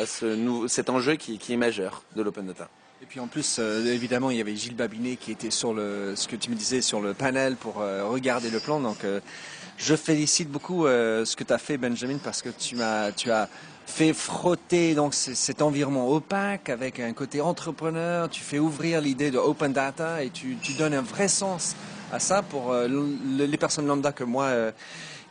cet 0.67 0.89
enjeu 0.89 1.15
qui 1.15 1.39
est 1.49 1.57
majeur 1.57 2.03
de 2.15 2.21
l'open 2.21 2.47
data. 2.47 2.69
Puis 3.11 3.19
en 3.19 3.27
plus, 3.27 3.57
euh, 3.59 3.83
évidemment, 3.93 4.31
il 4.31 4.37
y 4.37 4.39
avait 4.39 4.55
Gilles 4.55 4.77
Babinet 4.77 5.17
qui 5.17 5.33
était 5.33 5.51
sur 5.51 5.73
le, 5.73 6.13
ce 6.15 6.29
que 6.29 6.37
tu 6.37 6.49
me 6.49 6.55
disais, 6.55 6.79
sur 6.79 7.01
le 7.01 7.13
panel 7.13 7.57
pour 7.57 7.81
euh, 7.81 8.05
regarder 8.05 8.49
le 8.49 8.61
plan. 8.61 8.79
Donc, 8.79 9.03
euh, 9.03 9.19
je 9.77 9.97
félicite 9.97 10.49
beaucoup 10.49 10.85
ce 10.85 11.35
que 11.35 11.43
tu 11.43 11.51
as 11.51 11.57
fait, 11.57 11.75
Benjamin, 11.75 12.19
parce 12.23 12.41
que 12.41 12.47
tu 12.47 12.77
m'as, 12.77 13.11
tu 13.11 13.29
as 13.29 13.49
fait 13.85 14.13
frotter 14.13 14.95
donc 14.95 15.13
cet 15.13 15.61
environnement 15.61 16.09
opaque 16.09 16.69
avec 16.69 17.01
un 17.01 17.11
côté 17.11 17.41
entrepreneur. 17.41 18.29
Tu 18.29 18.39
fais 18.39 18.59
ouvrir 18.59 19.01
l'idée 19.01 19.29
de 19.29 19.39
open 19.39 19.73
data 19.73 20.23
et 20.23 20.29
tu, 20.29 20.55
tu, 20.61 20.71
donnes 20.73 20.93
un 20.93 21.01
vrai 21.01 21.27
sens 21.27 21.75
à 22.13 22.19
ça 22.19 22.43
pour 22.43 22.73
les 22.73 23.57
personnes 23.57 23.87
lambda 23.87 24.13
que 24.13 24.23
moi 24.23 24.71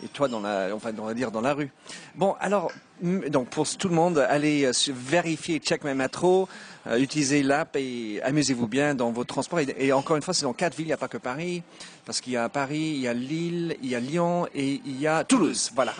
et 0.03 0.09
toi 0.09 0.29
dans 0.29 0.41
la, 0.41 0.75
enfin, 0.75 0.91
on 0.99 1.05
va 1.05 1.15
dire 1.15 1.31
dans 1.31 1.41
la 1.41 1.55
rue. 1.55 1.71
Bon, 2.15 2.35
alors 2.41 2.73
donc 3.03 3.49
pour 3.49 3.67
tout 3.67 3.89
le 3.89 3.95
monde, 3.95 4.19
allez 4.19 4.65
euh, 4.65 4.73
vérifier 4.89 5.59
Check 5.59 5.85
My 5.85 5.95
Metro, 5.95 6.49
euh, 6.87 6.99
utilisez 6.99 7.43
l'app 7.43 7.77
et 7.77 8.21
amusez-vous 8.23 8.67
bien 8.67 8.95
dans 8.95 9.11
vos 9.11 9.25
transports. 9.25 9.61
Et, 9.61 9.93
encore 9.93 10.17
une 10.17 10.23
fois, 10.23 10.35
c'est 10.35 10.45
dans 10.45 10.53
quatre 10.53 10.77
villes, 10.77 10.87
il 10.87 10.89
n'y 10.89 10.95
a 10.95 10.99
pas 10.99 11.09
que 11.09 11.19
Paris, 11.19 11.63
parce 12.05 12.21
qu'il 12.21 12.35
y 12.35 12.37
a 12.37 12.49
Paris, 12.49 12.93
il 12.95 13.01
y 13.01 13.09
a 13.09 13.15
Lille, 13.15 13.77
il 13.83 13.89
y 13.89 13.95
a 13.95 14.01
Lyon 14.01 14.47
et 14.55 14.81
il 14.85 15.01
y 15.01 15.07
a 15.07 15.25
Toulouse. 15.25 15.71
Voilà. 15.75 15.95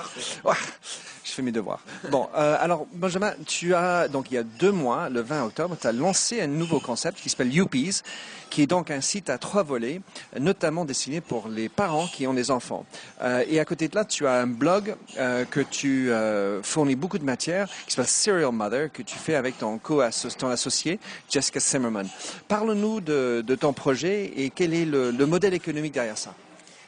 Mes 1.43 1.53
devoirs. 1.53 1.81
Bon, 2.11 2.29
euh, 2.37 2.57
alors 2.59 2.87
Benjamin, 2.93 3.33
tu 3.47 3.75
as 3.75 4.09
donc 4.09 4.31
il 4.31 4.35
y 4.35 4.39
a 4.39 4.43
deux 4.43 4.73
mois, 4.73 5.09
le 5.09 5.21
20 5.21 5.45
octobre, 5.45 5.77
tu 5.81 5.87
as 5.87 5.93
lancé 5.93 6.41
un 6.41 6.47
nouveau 6.47 6.81
concept 6.81 7.21
qui 7.21 7.29
s'appelle 7.29 7.53
Youpies, 7.53 8.03
qui 8.51 8.63
est 8.63 8.67
donc 8.67 8.91
un 8.91 9.01
site 9.01 9.31
à 9.31 9.39
trois 9.39 9.63
volets, 9.63 10.01
notamment 10.39 10.85
destiné 10.85 11.21
pour 11.21 11.49
les 11.49 11.69
parents 11.69 12.07
qui 12.07 12.27
ont 12.27 12.35
des 12.35 12.51
enfants. 12.51 12.85
Euh, 13.23 13.45
et 13.49 13.61
à 13.61 13.65
côté 13.65 13.89
de 13.89 13.95
là, 13.95 14.05
tu 14.05 14.27
as 14.27 14.35
un 14.35 14.47
blog 14.47 14.95
euh, 15.19 15.45
que 15.45 15.61
tu 15.61 16.11
fournis 16.63 16.97
beaucoup 16.97 17.19
de 17.19 17.25
matière, 17.25 17.69
qui 17.87 17.95
s'appelle 17.95 18.11
Serial 18.11 18.53
Mother, 18.53 18.91
que 18.93 19.03
tu 19.03 19.17
fais 19.17 19.35
avec 19.35 19.59
ton 19.59 19.79
co-ton 19.79 20.49
associé 20.49 20.99
Jessica 21.29 21.61
Zimmerman. 21.61 22.09
Parle-nous 22.49 23.01
de, 23.01 23.57
ton 23.61 23.73
projet 23.73 24.33
et 24.37 24.51
quel 24.51 24.75
est 24.75 24.85
le 24.85 25.27
modèle 25.27 25.55
économique 25.55 25.93
derrière 25.93 26.19
ça. 26.19 26.35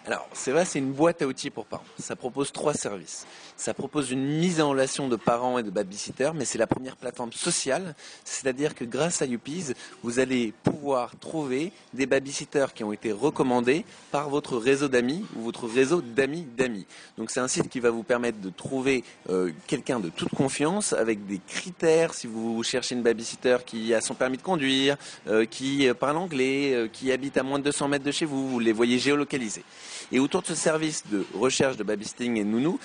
Alors, 0.06 0.28
c'est 0.32 0.50
vrai, 0.50 0.64
c'est 0.64 0.80
une 0.80 0.92
boîte 0.92 1.22
à 1.22 1.26
outils 1.26 1.50
pour 1.50 1.64
parents. 1.64 1.84
Ça 1.98 2.16
propose 2.16 2.50
trois 2.50 2.74
services. 2.74 3.24
Ça 3.56 3.74
propose 3.74 4.10
une 4.10 4.24
mise 4.24 4.60
en 4.60 4.70
relation 4.70 5.08
de 5.08 5.16
parents 5.16 5.58
et 5.58 5.62
de 5.62 5.70
babysitters, 5.70 6.32
mais 6.34 6.44
c'est 6.44 6.58
la 6.58 6.66
première 6.66 6.96
plateforme 6.96 7.32
sociale. 7.32 7.94
C'est-à-dire 8.24 8.74
que 8.74 8.84
grâce 8.84 9.22
à 9.22 9.26
Youpies, 9.26 9.72
vous 10.02 10.18
allez 10.18 10.52
pouvoir 10.62 11.16
trouver 11.18 11.72
des 11.92 12.06
babysitters 12.06 12.72
qui 12.74 12.84
ont 12.84 12.92
été 12.92 13.12
recommandés 13.12 13.84
par 14.10 14.30
votre 14.30 14.56
réseau 14.56 14.88
d'amis 14.88 15.24
ou 15.36 15.42
votre 15.42 15.66
réseau 15.66 16.00
d'amis 16.00 16.46
d'amis. 16.56 16.86
Donc, 17.18 17.30
c'est 17.30 17.40
un 17.40 17.48
site 17.48 17.68
qui 17.68 17.80
va 17.80 17.90
vous 17.90 18.02
permettre 18.02 18.40
de 18.40 18.50
trouver 18.50 19.04
euh, 19.30 19.50
quelqu'un 19.66 20.00
de 20.00 20.08
toute 20.08 20.30
confiance 20.30 20.92
avec 20.92 21.26
des 21.26 21.40
critères. 21.46 22.14
Si 22.14 22.26
vous 22.26 22.62
cherchez 22.62 22.94
une 22.94 23.02
babysitter 23.02 23.58
qui 23.64 23.94
a 23.94 24.00
son 24.00 24.14
permis 24.14 24.36
de 24.36 24.42
conduire, 24.42 24.96
euh, 25.28 25.44
qui 25.44 25.88
euh, 25.88 25.94
parle 25.94 26.16
anglais, 26.16 26.90
qui 26.92 27.12
habite 27.12 27.36
à 27.36 27.42
moins 27.42 27.58
de 27.58 27.64
200 27.64 27.88
mètres 27.88 28.04
de 28.04 28.10
chez 28.10 28.24
vous, 28.24 28.48
vous 28.48 28.58
les 28.58 28.72
voyez 28.72 28.98
géolocalisés. 28.98 29.64
Et 30.10 30.18
autour 30.18 30.42
de 30.42 30.46
ce 30.48 30.54
service 30.54 31.04
de 31.10 31.24
recherche 31.34 31.76
de 31.76 31.84
babysitting 31.84 32.36
et 32.36 32.44
nounou 32.44 32.78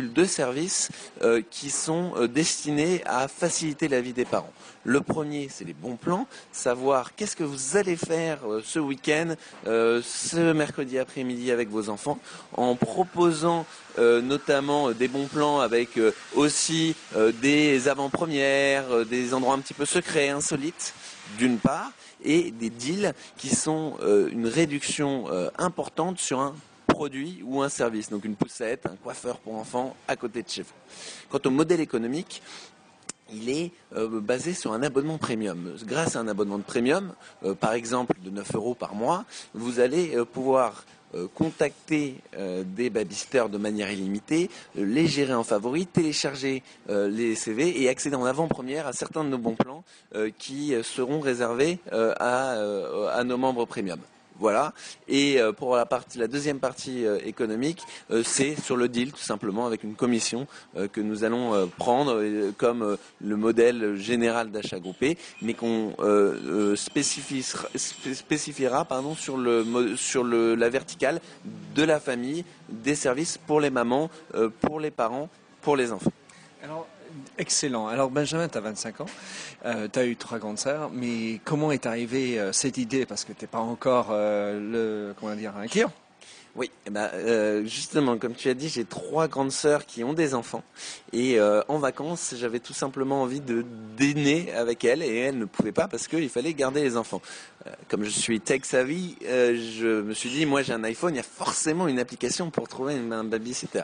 s'articulent 0.00 0.12
deux 0.12 0.26
services 0.26 0.88
euh, 1.22 1.42
qui 1.50 1.70
sont 1.70 2.12
euh, 2.16 2.28
destinés 2.28 3.02
à 3.06 3.28
faciliter 3.28 3.88
la 3.88 4.00
vie 4.00 4.12
des 4.12 4.24
parents. 4.24 4.52
Le 4.84 5.00
premier, 5.00 5.48
c'est 5.50 5.64
les 5.64 5.74
bons 5.74 5.96
plans, 5.96 6.26
savoir 6.52 7.14
qu'est-ce 7.14 7.36
que 7.36 7.44
vous 7.44 7.76
allez 7.76 7.96
faire 7.96 8.38
euh, 8.48 8.62
ce 8.64 8.78
week-end, 8.78 9.34
ce 9.64 10.52
mercredi 10.52 10.98
après-midi 10.98 11.50
avec 11.50 11.68
vos 11.68 11.88
enfants, 11.88 12.18
en 12.56 12.74
proposant 12.76 13.66
notamment 13.98 14.92
des 14.92 15.08
bons 15.08 15.26
plans 15.26 15.60
avec 15.60 15.98
aussi 16.34 16.94
des 17.42 17.88
avant-premières, 17.88 19.04
des 19.06 19.34
endroits 19.34 19.54
un 19.54 19.58
petit 19.58 19.74
peu 19.74 19.84
secrets, 19.84 20.28
insolites, 20.28 20.94
d'une 21.38 21.58
part, 21.58 21.92
et 22.24 22.50
des 22.50 22.70
deals 22.70 23.12
qui 23.36 23.48
sont 23.54 23.98
une 24.30 24.46
réduction 24.46 25.26
importante 25.58 26.18
sur 26.18 26.40
un 26.40 26.54
produit 26.90 27.42
ou 27.44 27.62
un 27.62 27.68
service, 27.68 28.10
donc 28.10 28.24
une 28.24 28.36
poussette, 28.36 28.86
un 28.86 28.96
coiffeur 28.96 29.38
pour 29.38 29.54
enfants 29.54 29.96
à 30.08 30.16
côté 30.16 30.42
de 30.42 30.48
chez 30.48 30.62
vous. 30.62 30.74
Quant 31.28 31.40
au 31.44 31.50
modèle 31.50 31.80
économique, 31.80 32.42
il 33.32 33.48
est 33.48 33.72
euh, 33.94 34.20
basé 34.20 34.54
sur 34.54 34.72
un 34.72 34.82
abonnement 34.82 35.18
premium. 35.18 35.76
Grâce 35.84 36.16
à 36.16 36.20
un 36.20 36.28
abonnement 36.28 36.58
de 36.58 36.64
premium, 36.64 37.12
par 37.60 37.74
exemple 37.74 38.14
de 38.22 38.30
9 38.30 38.54
euros 38.54 38.74
par 38.74 38.94
mois, 38.94 39.24
vous 39.54 39.80
allez 39.80 40.16
pouvoir 40.32 40.84
euh, 41.16 41.26
contacter 41.34 42.14
euh, 42.36 42.62
des 42.64 42.88
babysitters 42.88 43.48
de 43.48 43.58
manière 43.58 43.90
illimitée, 43.90 44.48
euh, 44.78 44.84
les 44.84 45.08
gérer 45.08 45.34
en 45.34 45.42
favori, 45.42 45.86
télécharger 45.86 46.62
les 46.88 47.34
CV 47.34 47.82
et 47.82 47.88
accéder 47.88 48.14
en 48.14 48.24
avant-première 48.24 48.86
à 48.86 48.92
certains 48.92 49.24
de 49.24 49.28
nos 49.28 49.38
bons 49.38 49.54
plans 49.54 49.84
qui 50.38 50.74
seront 50.82 51.20
réservés 51.20 51.78
à 51.92 53.22
nos 53.24 53.36
membres 53.36 53.64
premium. 53.64 53.98
Voilà. 54.40 54.72
Et 55.06 55.38
euh, 55.38 55.52
pour 55.52 55.76
la, 55.76 55.84
partie, 55.84 56.16
la 56.18 56.26
deuxième 56.26 56.60
partie 56.60 57.04
euh, 57.06 57.18
économique, 57.24 57.82
euh, 58.10 58.22
c'est 58.24 58.58
sur 58.58 58.74
le 58.76 58.88
deal, 58.88 59.12
tout 59.12 59.18
simplement, 59.18 59.66
avec 59.66 59.84
une 59.84 59.94
commission 59.94 60.46
que 60.92 61.02
nous 61.02 61.24
allons 61.24 61.68
prendre 61.76 62.22
comme 62.56 62.96
le 63.20 63.36
modèle 63.36 63.96
général 63.96 64.50
d'achat 64.50 64.78
groupé, 64.78 65.18
mais 65.42 65.52
qu'on 65.52 65.94
spécifiera, 66.74 68.84
pardon, 68.86 69.14
sur, 69.14 69.36
le, 69.36 69.94
sur 69.96 70.24
le, 70.24 70.54
la 70.54 70.70
verticale 70.70 71.20
de 71.74 71.82
la 71.82 72.00
famille, 72.00 72.46
des 72.70 72.94
services 72.94 73.36
pour 73.36 73.60
les 73.60 73.68
mamans, 73.70 74.08
pour 74.60 74.80
les 74.80 74.90
parents, 74.90 75.28
pour 75.60 75.76
les 75.76 75.92
enfants. 75.92 76.12
Excellent. 77.38 77.86
Alors 77.86 78.10
Benjamin, 78.10 78.48
tu 78.48 78.58
as 78.58 78.60
25 78.60 79.00
ans, 79.00 79.06
euh, 79.64 79.88
tu 79.90 79.98
as 79.98 80.06
eu 80.06 80.16
trois 80.16 80.38
grandes 80.38 80.58
sœurs, 80.58 80.90
mais 80.92 81.40
comment 81.44 81.72
est 81.72 81.86
arrivée 81.86 82.38
euh, 82.38 82.52
cette 82.52 82.78
idée? 82.78 83.06
Parce 83.06 83.24
que 83.24 83.32
tu 83.32 83.44
n'es 83.44 83.48
pas 83.48 83.60
encore 83.60 84.08
euh, 84.10 85.08
le, 85.08 85.14
comment 85.18 85.34
dire, 85.34 85.56
un 85.56 85.66
client. 85.66 85.92
Oui, 86.56 86.68
eh 86.84 86.90
ben, 86.90 87.64
justement, 87.64 88.18
comme 88.18 88.34
tu 88.34 88.48
as 88.48 88.54
dit, 88.54 88.68
j'ai 88.68 88.84
trois 88.84 89.28
grandes 89.28 89.52
sœurs 89.52 89.86
qui 89.86 90.02
ont 90.02 90.14
des 90.14 90.34
enfants. 90.34 90.64
Et 91.12 91.38
en 91.40 91.78
vacances, 91.78 92.34
j'avais 92.36 92.58
tout 92.58 92.72
simplement 92.72 93.22
envie 93.22 93.38
de 93.38 93.64
dîner 93.96 94.52
avec 94.52 94.84
elles 94.84 95.00
et 95.00 95.16
elles 95.16 95.38
ne 95.38 95.44
pouvaient 95.44 95.70
pas 95.70 95.86
parce 95.86 96.08
qu'il 96.08 96.28
fallait 96.28 96.52
garder 96.52 96.82
les 96.82 96.96
enfants. 96.96 97.22
comme 97.86 98.02
je 98.02 98.10
suis 98.10 98.40
tech 98.40 98.62
savvy, 98.64 99.16
je 99.22 100.02
me 100.02 100.12
suis 100.12 100.28
dit, 100.28 100.44
moi 100.44 100.62
j'ai 100.62 100.72
un 100.72 100.82
iPhone, 100.82 101.14
il 101.14 101.18
y 101.18 101.20
a 101.20 101.22
forcément 101.22 101.86
une 101.86 102.00
application 102.00 102.50
pour 102.50 102.66
trouver 102.66 102.94
un 102.94 103.22
babysitter. 103.22 103.82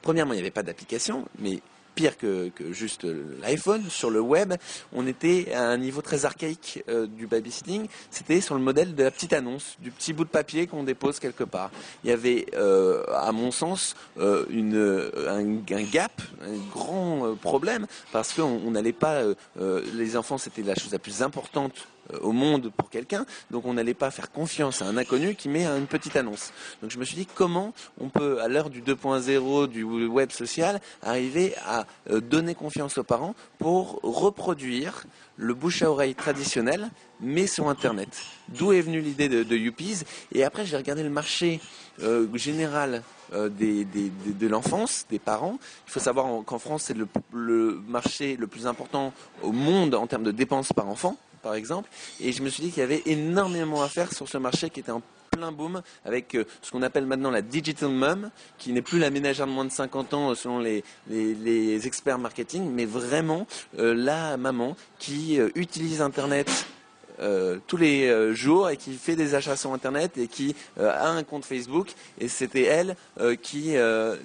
Premièrement, 0.00 0.34
il 0.34 0.36
n'y 0.36 0.42
avait 0.42 0.52
pas 0.52 0.62
d'application, 0.62 1.24
mais 1.40 1.60
pire 1.94 2.16
que, 2.16 2.50
juste 2.70 3.06
l'iPhone. 3.40 3.84
Sur 3.88 4.10
le 4.10 4.20
web, 4.20 4.54
on 4.92 5.06
était 5.06 5.52
à 5.54 5.64
un 5.64 5.76
niveau 5.76 6.02
très 6.02 6.24
archaïque 6.24 6.82
euh, 6.88 7.06
du 7.06 7.26
babysitting. 7.26 7.86
C'était 8.10 8.40
sur 8.40 8.54
le 8.54 8.60
modèle 8.60 8.94
de 8.94 9.02
la 9.02 9.10
petite 9.10 9.32
annonce, 9.32 9.76
du 9.80 9.90
petit 9.90 10.12
bout 10.12 10.24
de 10.24 10.30
papier 10.30 10.66
qu'on 10.66 10.82
dépose 10.82 11.18
quelque 11.18 11.44
part. 11.44 11.70
Il 12.02 12.10
y 12.10 12.12
avait, 12.12 12.46
euh, 12.54 13.04
à 13.14 13.32
mon 13.32 13.50
sens, 13.50 13.94
euh, 14.18 14.44
un, 15.28 15.82
gap, 15.82 16.22
un 16.42 16.70
grand 16.72 17.36
problème, 17.40 17.86
parce 18.12 18.32
qu'on 18.32 18.70
n'allait 18.70 18.92
pas... 18.92 19.22
les 19.94 20.16
enfants, 20.16 20.38
c'était 20.38 20.62
la 20.62 20.74
chose 20.74 20.92
la 20.92 20.98
plus 20.98 21.22
importante 21.22 21.86
au 22.20 22.32
monde 22.32 22.70
pour 22.76 22.90
quelqu'un, 22.90 23.24
donc 23.50 23.64
on 23.66 23.74
n'allait 23.74 23.94
pas 23.94 24.10
faire 24.10 24.30
confiance 24.30 24.82
à 24.82 24.86
un 24.86 24.96
inconnu 24.96 25.34
qui 25.34 25.48
met 25.48 25.66
une 25.66 25.86
petite 25.86 26.16
annonce. 26.16 26.52
Donc 26.82 26.90
je 26.90 26.98
me 26.98 27.04
suis 27.04 27.16
dit 27.16 27.26
comment 27.26 27.72
on 28.00 28.08
peut, 28.08 28.40
à 28.42 28.48
l'heure 28.48 28.70
du 28.70 28.82
2.0 28.82 29.68
du 29.68 29.84
web 29.84 30.30
social, 30.30 30.80
arriver 31.02 31.54
à 31.66 31.83
euh, 32.10 32.20
donner 32.20 32.54
confiance 32.54 32.98
aux 32.98 33.04
parents 33.04 33.34
pour 33.58 34.00
reproduire 34.02 35.04
le 35.36 35.54
bouche 35.54 35.82
à 35.82 35.90
oreille 35.90 36.14
traditionnel, 36.14 36.90
mais 37.20 37.46
sur 37.46 37.68
Internet. 37.68 38.08
D'où 38.48 38.72
est 38.72 38.80
venue 38.80 39.00
l'idée 39.00 39.28
de, 39.28 39.42
de. 39.42 39.72
Et 40.32 40.44
après, 40.44 40.66
j'ai 40.66 40.76
regardé 40.76 41.02
le 41.02 41.10
marché 41.10 41.60
euh, 42.02 42.26
général 42.34 43.02
de 43.32 44.46
l'enfance, 44.46 45.06
des 45.10 45.18
parents. 45.18 45.58
Il 45.88 45.90
faut 45.90 46.00
savoir 46.00 46.44
qu'en 46.44 46.58
France, 46.58 46.84
c'est 46.84 46.96
le, 46.96 47.82
marché 47.88 48.36
le 48.36 48.46
plus 48.46 48.66
important 48.66 49.12
au 49.42 49.50
monde 49.50 49.94
en 49.94 50.06
termes 50.06 50.22
de 50.22 50.30
dépenses 50.30 50.72
par 50.72 50.88
enfant 50.88 51.16
par 51.44 51.54
exemple. 51.54 51.88
Et 52.20 52.32
je 52.32 52.42
me 52.42 52.48
suis 52.48 52.62
dit 52.64 52.70
qu'il 52.70 52.80
y 52.80 52.82
avait 52.82 53.02
énormément 53.06 53.82
à 53.82 53.88
faire 53.88 54.12
sur 54.12 54.28
ce 54.28 54.38
marché 54.38 54.70
qui 54.70 54.80
était 54.80 54.90
en 54.90 55.02
plein 55.34 55.52
boom 55.52 55.82
avec 56.04 56.34
euh, 56.34 56.44
ce 56.62 56.70
qu'on 56.70 56.82
appelle 56.82 57.06
maintenant 57.06 57.30
la 57.30 57.42
digital 57.42 57.90
mom, 57.90 58.30
qui 58.58 58.72
n'est 58.72 58.82
plus 58.82 58.98
la 58.98 59.10
ménagère 59.10 59.46
de 59.46 59.52
moins 59.52 59.64
de 59.64 59.72
50 59.72 60.14
ans 60.14 60.30
euh, 60.30 60.34
selon 60.34 60.58
les, 60.58 60.82
experts 61.86 62.18
marketing, 62.18 62.70
mais 62.70 62.84
vraiment 62.84 63.46
euh, 63.78 63.94
la 63.94 64.36
maman 64.36 64.76
qui 64.98 65.38
utilise 65.54 66.00
Internet 66.00 66.66
tous 67.68 67.76
les 67.76 68.34
jours 68.34 68.70
et 68.70 68.76
qui 68.76 68.92
fait 68.94 69.14
des 69.14 69.36
achats 69.36 69.56
sur 69.56 69.72
Internet 69.72 70.18
et 70.18 70.26
qui 70.26 70.56
a 70.80 71.08
un 71.08 71.22
compte 71.22 71.44
Facebook. 71.44 71.92
Et 72.18 72.26
c'était 72.26 72.64
elle 72.64 72.96
qui 73.42 73.74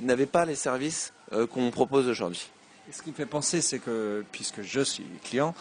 n'avait 0.02 0.26
pas 0.26 0.46
les 0.46 0.56
services 0.56 1.14
qu'on 1.52 1.70
propose 1.70 2.08
aujourd'hui. 2.08 2.50
Ce 2.92 3.04
qui 3.04 3.10
me 3.12 3.16
fait 3.16 3.28
penser, 3.28 3.62
c'est 3.62 3.78
que, 3.78 4.26
puisque 4.32 4.64
je 4.64 4.80
suis 4.82 5.06
client, 5.24 5.54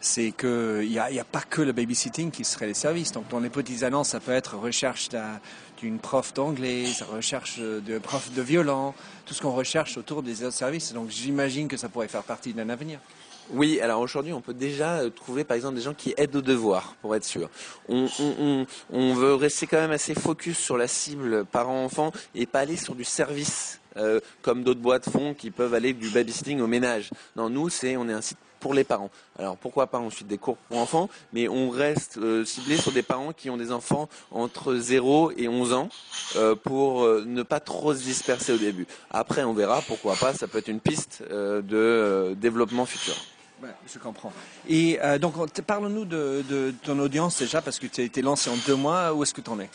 c'est 0.00 0.32
qu'il 0.32 0.88
n'y 0.88 0.98
a, 0.98 1.24
pas 1.24 1.42
que 1.42 1.62
le 1.62 1.70
babysitting 1.70 2.32
qui 2.32 2.44
serait 2.44 2.66
les 2.66 2.74
services. 2.74 3.12
Donc 3.12 3.28
dans 3.28 3.38
les 3.38 3.50
petites 3.50 3.84
annonces, 3.84 4.08
ça 4.08 4.20
peut 4.20 4.32
être 4.32 4.56
recherche 4.56 5.08
d'une 5.78 6.00
prof 6.00 6.34
d'anglais, 6.34 6.86
recherche 7.08 7.60
de 7.60 7.98
prof 7.98 8.32
de 8.32 8.42
violon, 8.42 8.94
tout 9.26 9.34
ce 9.34 9.40
qu'on 9.42 9.52
recherche 9.52 9.96
autour 9.96 10.24
des 10.24 10.42
autres 10.42 10.56
services. 10.56 10.92
Donc 10.92 11.10
j'imagine 11.10 11.68
que 11.68 11.76
ça 11.76 11.88
pourrait 11.88 12.08
faire 12.08 12.24
partie 12.24 12.52
d'un 12.52 12.68
avenir. 12.68 12.98
Oui, 13.50 13.80
alors 13.80 14.00
aujourd'hui, 14.00 14.32
on 14.32 14.40
peut 14.40 14.54
déjà 14.54 15.00
euh, 15.00 15.10
trouver 15.10 15.44
par 15.44 15.56
exemple 15.56 15.74
des 15.74 15.82
gens 15.82 15.94
qui 15.94 16.14
aident 16.16 16.36
au 16.36 16.42
devoir, 16.42 16.94
pour 17.02 17.14
être 17.14 17.24
sûr. 17.24 17.50
On, 17.88 18.06
veut 19.14 19.34
rester 19.34 19.66
quand 19.66 19.78
même 19.78 19.90
assez 19.90 20.14
focus 20.14 20.58
sur 20.58 20.76
la 20.76 20.88
cible 20.88 21.44
parent-enfant 21.44 22.12
et 22.34 22.46
pas 22.46 22.60
aller 22.60 22.76
sur 22.76 22.94
du 22.94 23.04
service. 23.04 23.78
Euh, 23.98 24.20
comme 24.40 24.62
d'autres 24.62 24.80
boîtes 24.80 25.10
font 25.10 25.34
qui 25.34 25.50
peuvent 25.50 25.74
aller 25.74 25.92
du 25.92 26.08
babysitting 26.08 26.60
au 26.60 26.66
ménage. 26.66 27.10
Non, 27.36 27.50
nous, 27.50 27.68
c'est 27.68 27.98
on 27.98 28.08
est 28.08 28.12
un 28.14 28.22
site 28.22 28.38
pour 28.62 28.72
les 28.72 28.84
parents. 28.84 29.10
Alors 29.38 29.56
pourquoi 29.56 29.88
pas 29.88 29.98
ensuite 29.98 30.28
des 30.28 30.38
cours 30.38 30.56
pour 30.68 30.78
enfants, 30.78 31.10
mais 31.32 31.48
on 31.48 31.68
reste 31.68 32.18
ciblé 32.46 32.76
sur 32.76 32.92
des 32.92 33.02
parents 33.02 33.32
qui 33.32 33.50
ont 33.50 33.56
des 33.56 33.72
enfants 33.72 34.08
entre 34.30 34.76
0 34.76 35.32
et 35.36 35.48
11 35.48 35.72
ans 35.72 35.88
pour 36.62 37.06
ne 37.06 37.42
pas 37.42 37.60
trop 37.60 37.92
se 37.92 38.02
disperser 38.02 38.52
au 38.52 38.56
début. 38.56 38.86
Après, 39.10 39.42
on 39.42 39.52
verra, 39.52 39.82
pourquoi 39.82 40.14
pas, 40.14 40.32
ça 40.32 40.46
peut 40.46 40.58
être 40.58 40.68
une 40.68 40.80
piste 40.80 41.24
de 41.28 42.34
développement 42.40 42.86
futur. 42.86 43.14
je 43.92 43.98
comprends. 43.98 44.32
Et 44.68 44.98
donc, 45.20 45.34
parle-nous 45.62 46.04
de, 46.04 46.44
de, 46.48 46.72
ton 46.84 46.98
audience 47.00 47.38
déjà, 47.38 47.60
parce 47.60 47.80
que 47.80 47.88
tu 47.88 48.00
as 48.00 48.04
été 48.04 48.22
lancé 48.22 48.48
en 48.48 48.56
deux 48.66 48.76
mois. 48.76 49.12
Où 49.12 49.24
est-ce 49.24 49.34
que 49.34 49.40
tu 49.40 49.50
en 49.50 49.58
es? 49.58 49.68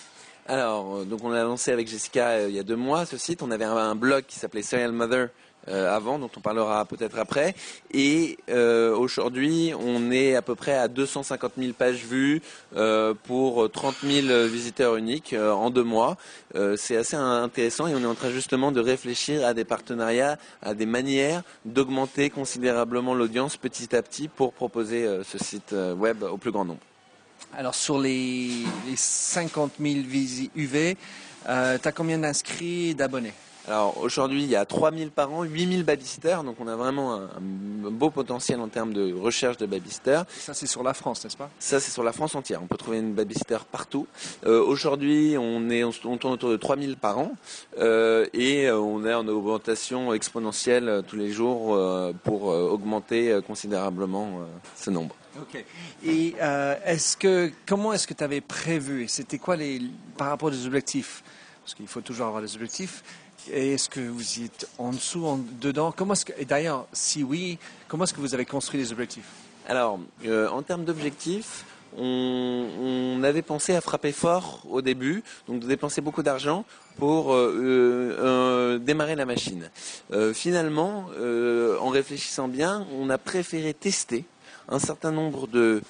Alors, 0.49 1.03
donc 1.03 1.25
on 1.25 1.33
a 1.33 1.43
lancé 1.43 1.73
avec 1.73 1.89
Jessica 1.89 2.47
il 2.47 2.55
y 2.55 2.59
a 2.59 2.63
deux 2.63 2.77
mois 2.77 3.05
ce 3.05 3.17
site. 3.17 3.43
On 3.43 3.51
avait 3.51 3.65
un 3.65 3.95
blog 3.95 4.23
qui 4.25 4.39
s'appelait 4.39 4.61
Serial 4.61 4.93
Mother 4.93 5.23
euh, 5.23 5.27
avant, 5.67 6.19
dont 6.19 6.29
on 6.35 6.39
parlera 6.39 6.85
peut-être 6.85 7.17
après. 7.19 7.55
Et 7.91 8.37
euh, 8.49 8.95
aujourd'hui, 8.95 9.73
on 9.79 10.11
est 10.11 10.35
à 10.35 10.41
peu 10.41 10.55
près 10.55 10.73
à 10.73 10.87
250 10.87 11.53
000 11.57 11.73
pages 11.73 12.05
vues 12.05 12.41
euh, 12.75 13.13
pour 13.23 13.69
30 13.71 13.95
000 14.03 14.47
visiteurs 14.47 14.95
uniques 14.95 15.33
en 15.33 15.69
deux 15.69 15.83
mois. 15.83 16.17
c'est 16.77 16.97
assez 16.97 17.15
intéressant 17.15 17.87
et 17.87 17.95
on 17.95 18.01
est 18.01 18.05
en 18.05 18.15
train 18.15 18.29
justement 18.29 18.71
de 18.71 18.79
réfléchir 18.79 19.45
à 19.45 19.53
des 19.53 19.65
partenariats, 19.65 20.37
à 20.61 20.73
des 20.73 20.85
manières 20.85 21.43
d'augmenter 21.65 22.29
considérablement 22.29 23.13
l'audience 23.13 23.57
petit 23.57 23.95
à 23.95 24.01
petit 24.01 24.27
pour 24.27 24.53
proposer 24.53 25.07
ce 25.23 25.37
site 25.37 25.73
web 25.97 26.23
au 26.23 26.37
plus 26.37 26.51
grand 26.51 26.65
nombre. 26.65 26.79
Alors 27.55 27.75
sur 27.75 27.99
les, 27.99 28.65
50 28.95 29.73
000 29.79 30.01
visites 30.05 30.51
UV, 30.55 30.95
tu 31.45 31.49
as 31.49 31.91
combien 31.93 32.19
d'inscrits 32.19 32.89
et 32.89 32.93
d'abonnés? 32.93 33.33
Alors 33.67 33.97
aujourd'hui, 33.97 34.43
il 34.43 34.49
y 34.49 34.55
a 34.55 34.65
3000 34.65 35.11
par 35.11 35.33
an, 35.33 35.43
8000 35.43 35.83
babysitters, 35.83 36.43
donc 36.43 36.55
on 36.59 36.67
a 36.67 36.75
vraiment 36.77 37.15
un, 37.15 37.27
beau 37.41 38.09
potentiel 38.09 38.61
en 38.61 38.69
termes 38.69 38.93
de 38.93 39.13
recherche 39.13 39.57
de 39.57 39.65
babysitters. 39.65 40.23
Ça 40.29 40.53
c'est 40.53 40.67
sur 40.67 40.83
la 40.83 40.93
France, 40.93 41.23
n'est-ce 41.23 41.35
pas? 41.35 41.49
Ça 41.59 41.81
c'est 41.81 41.91
sur 41.91 42.03
la 42.03 42.13
France 42.13 42.35
entière, 42.35 42.61
on 42.63 42.67
peut 42.67 42.77
trouver 42.77 42.99
une 42.99 43.13
babysitter 43.13 43.57
partout. 43.69 44.07
Euh, 44.45 44.63
aujourd'hui, 44.63 45.35
on, 45.37 45.69
est, 45.69 45.83
on, 45.83 45.91
tourne 45.91 46.33
autour 46.33 46.49
de 46.49 46.55
3000 46.55 46.95
par 46.95 47.19
an 47.19 47.33
euh, 47.77 48.25
et 48.33 48.67
euh, 48.67 48.79
on 48.79 49.05
est 49.05 49.13
en 49.13 49.27
augmentation 49.27 50.13
exponentielle 50.13 51.03
tous 51.05 51.17
les 51.17 51.31
jours 51.31 51.77
pour 52.23 52.45
augmenter 52.45 53.39
considérablement 53.45 54.41
ce 54.75 54.89
nombre. 54.91 55.15
Ok. 55.41 55.63
Et 56.05 56.35
est-ce 56.85 57.17
que 57.17 57.51
comment 57.65 57.91
est-ce 57.91 58.07
que 58.07 58.13
tu 58.13 58.23
avais 58.23 58.41
prévu 58.41 59.07
C'était 59.09 59.37
quoi 59.37 59.57
les 59.57 59.81
par 60.17 60.29
rapport 60.29 60.49
aux 60.49 60.65
objectifs? 60.65 61.23
Parce 61.63 61.75
qu'il 61.75 61.87
faut 61.87 61.99
toujours 61.99 62.27
avoir 62.27 62.41
des 62.41 62.55
objectifs. 62.55 63.03
Est-ce 63.51 63.89
que 63.89 63.99
vous 63.99 64.39
y 64.39 64.45
êtes 64.45 64.67
en 64.77 64.91
dessous, 64.91 65.25
en 65.25 65.39
dedans? 65.61 65.93
Comment 65.95 66.13
que, 66.13 66.33
Et 66.37 66.45
d'ailleurs, 66.45 66.85
si 66.93 67.23
oui, 67.23 67.57
comment 67.87 68.03
est-ce 68.03 68.13
que 68.13 68.21
vous 68.21 68.33
avez 68.33 68.45
construit 68.45 68.79
les 68.79 68.91
objectifs? 68.91 69.29
Alors, 69.67 69.99
euh, 70.25 70.49
en 70.49 70.61
termes 70.61 70.85
d'objectifs, 70.85 71.65
on, 71.97 73.21
avait 73.23 73.41
pensé 73.41 73.75
à 73.75 73.81
frapper 73.81 74.11
fort 74.11 74.61
au 74.69 74.81
début, 74.81 75.23
donc 75.47 75.61
de 75.61 75.67
dépenser 75.67 76.01
beaucoup 76.01 76.23
d'argent 76.23 76.65
pour 76.97 77.33
euh, 77.33 78.15
euh, 78.19 78.77
démarrer 78.77 79.15
la 79.15 79.25
machine. 79.25 79.69
finalement, 80.33 81.05
en 81.81 81.89
réfléchissant 81.89 82.47
bien, 82.47 82.85
on 82.97 83.09
a 83.09 83.17
préféré 83.17 83.73
tester 83.73 84.25
un 84.69 84.79
certain 84.79 85.11
nombre 85.11 85.47
de 85.47 85.81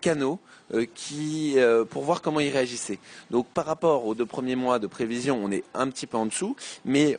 canaux 0.00 0.38
euh, 0.74 0.86
qui, 0.94 1.54
euh, 1.58 1.84
pour 1.84 2.02
voir 2.02 2.22
comment 2.22 2.40
ils 2.40 2.48
réagissaient. 2.48 2.98
Donc 3.30 3.46
par 3.48 3.66
rapport 3.66 4.06
aux 4.06 4.14
deux 4.14 4.24
premiers 4.24 4.56
mois 4.56 4.78
de 4.78 4.86
prévision, 4.86 5.38
on 5.42 5.50
est 5.50 5.64
un 5.74 5.90
petit 5.90 6.06
peu 6.06 6.16
en 6.16 6.24
dessous, 6.24 6.56
mais 6.86 7.18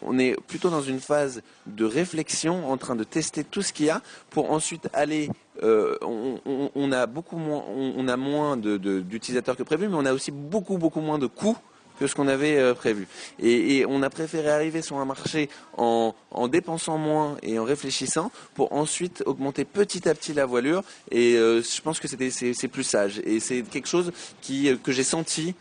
on, 0.00 0.18
est 0.18 0.40
plutôt 0.46 0.70
dans 0.70 0.80
une 0.80 1.00
phase 1.00 1.42
de 1.66 1.84
réflexion, 1.84 2.70
en 2.70 2.78
train 2.78 2.96
de 2.96 3.04
tester 3.04 3.44
tout 3.44 3.60
ce 3.60 3.74
qu'il 3.74 3.86
y 3.86 3.90
a 3.90 4.00
pour 4.30 4.52
ensuite 4.52 4.88
aller 4.94 5.28
euh, 5.62 5.98
on, 6.02 6.92
a 6.92 7.06
beaucoup 7.06 7.36
moins, 7.36 7.62
on, 7.76 8.08
a 8.08 8.16
moins 8.16 8.56
d'utilisateurs 8.56 9.56
que 9.56 9.62
prévu, 9.64 9.88
mais 9.88 9.96
on 9.96 10.06
a 10.06 10.14
aussi 10.14 10.30
beaucoup 10.30 10.78
beaucoup 10.78 11.00
moins 11.00 11.18
de 11.18 11.26
coûts 11.26 11.58
que 11.98 12.06
ce 12.06 12.14
qu'on 12.14 12.28
avait 12.28 12.56
euh, 12.56 12.74
prévu. 12.74 13.06
Et, 13.38 13.84
on 13.88 14.02
a 14.02 14.10
préféré 14.10 14.50
arriver 14.50 14.82
sur 14.82 14.98
un 14.98 15.04
marché 15.04 15.48
en, 15.76 16.14
dépensant 16.48 16.98
moins 16.98 17.36
et 17.42 17.58
en 17.58 17.64
réfléchissant 17.64 18.30
pour 18.54 18.72
ensuite 18.72 19.22
augmenter 19.26 19.64
petit 19.64 20.08
à 20.08 20.14
petit 20.14 20.32
la 20.32 20.46
voilure. 20.46 20.82
Et 21.10 21.36
euh, 21.36 21.62
je 21.62 21.80
pense 21.80 22.00
que 22.00 22.08
c'est 22.08 22.68
plus 22.68 22.84
sage. 22.84 23.20
Et 23.24 23.40
c'est 23.40 23.62
quelque 23.62 23.88
chose 23.88 24.12
qui, 24.40 24.68
euh, 24.68 24.76
que 24.76 24.92
j'ai 24.92 25.04
senti 25.04 25.54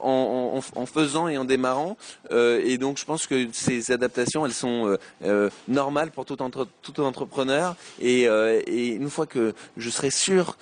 en, 0.00 0.60
faisant 0.86 1.28
et 1.28 1.38
en 1.38 1.44
démarrant. 1.44 1.96
et 2.30 2.76
donc, 2.78 2.98
je 2.98 3.04
pense 3.04 3.26
que 3.26 3.48
ces 3.52 3.92
adaptations, 3.92 4.44
elles 4.44 4.52
sont 4.52 4.96
normales 5.68 6.10
pour 6.10 6.24
tout, 6.24 6.36
tout 6.82 7.00
entrepreneur. 7.00 7.76
Et, 8.00 8.24
une 8.24 9.10
fois 9.10 9.26
que 9.26 9.54
je 9.76 9.90
serai 9.90 10.10
sûr 10.10 10.56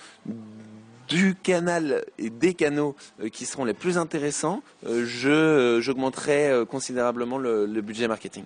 du 1.10 1.34
canal 1.34 2.04
et 2.18 2.30
des 2.30 2.54
canaux 2.54 2.96
euh, 3.20 3.28
qui 3.28 3.44
seront 3.44 3.64
les 3.64 3.74
plus 3.74 3.98
intéressants, 3.98 4.62
euh, 4.86 5.04
euh, 5.24 5.80
j'augmenterai 5.80 6.64
considérablement 6.70 7.36
le, 7.36 7.66
budget 7.82 8.08
marketing. 8.08 8.44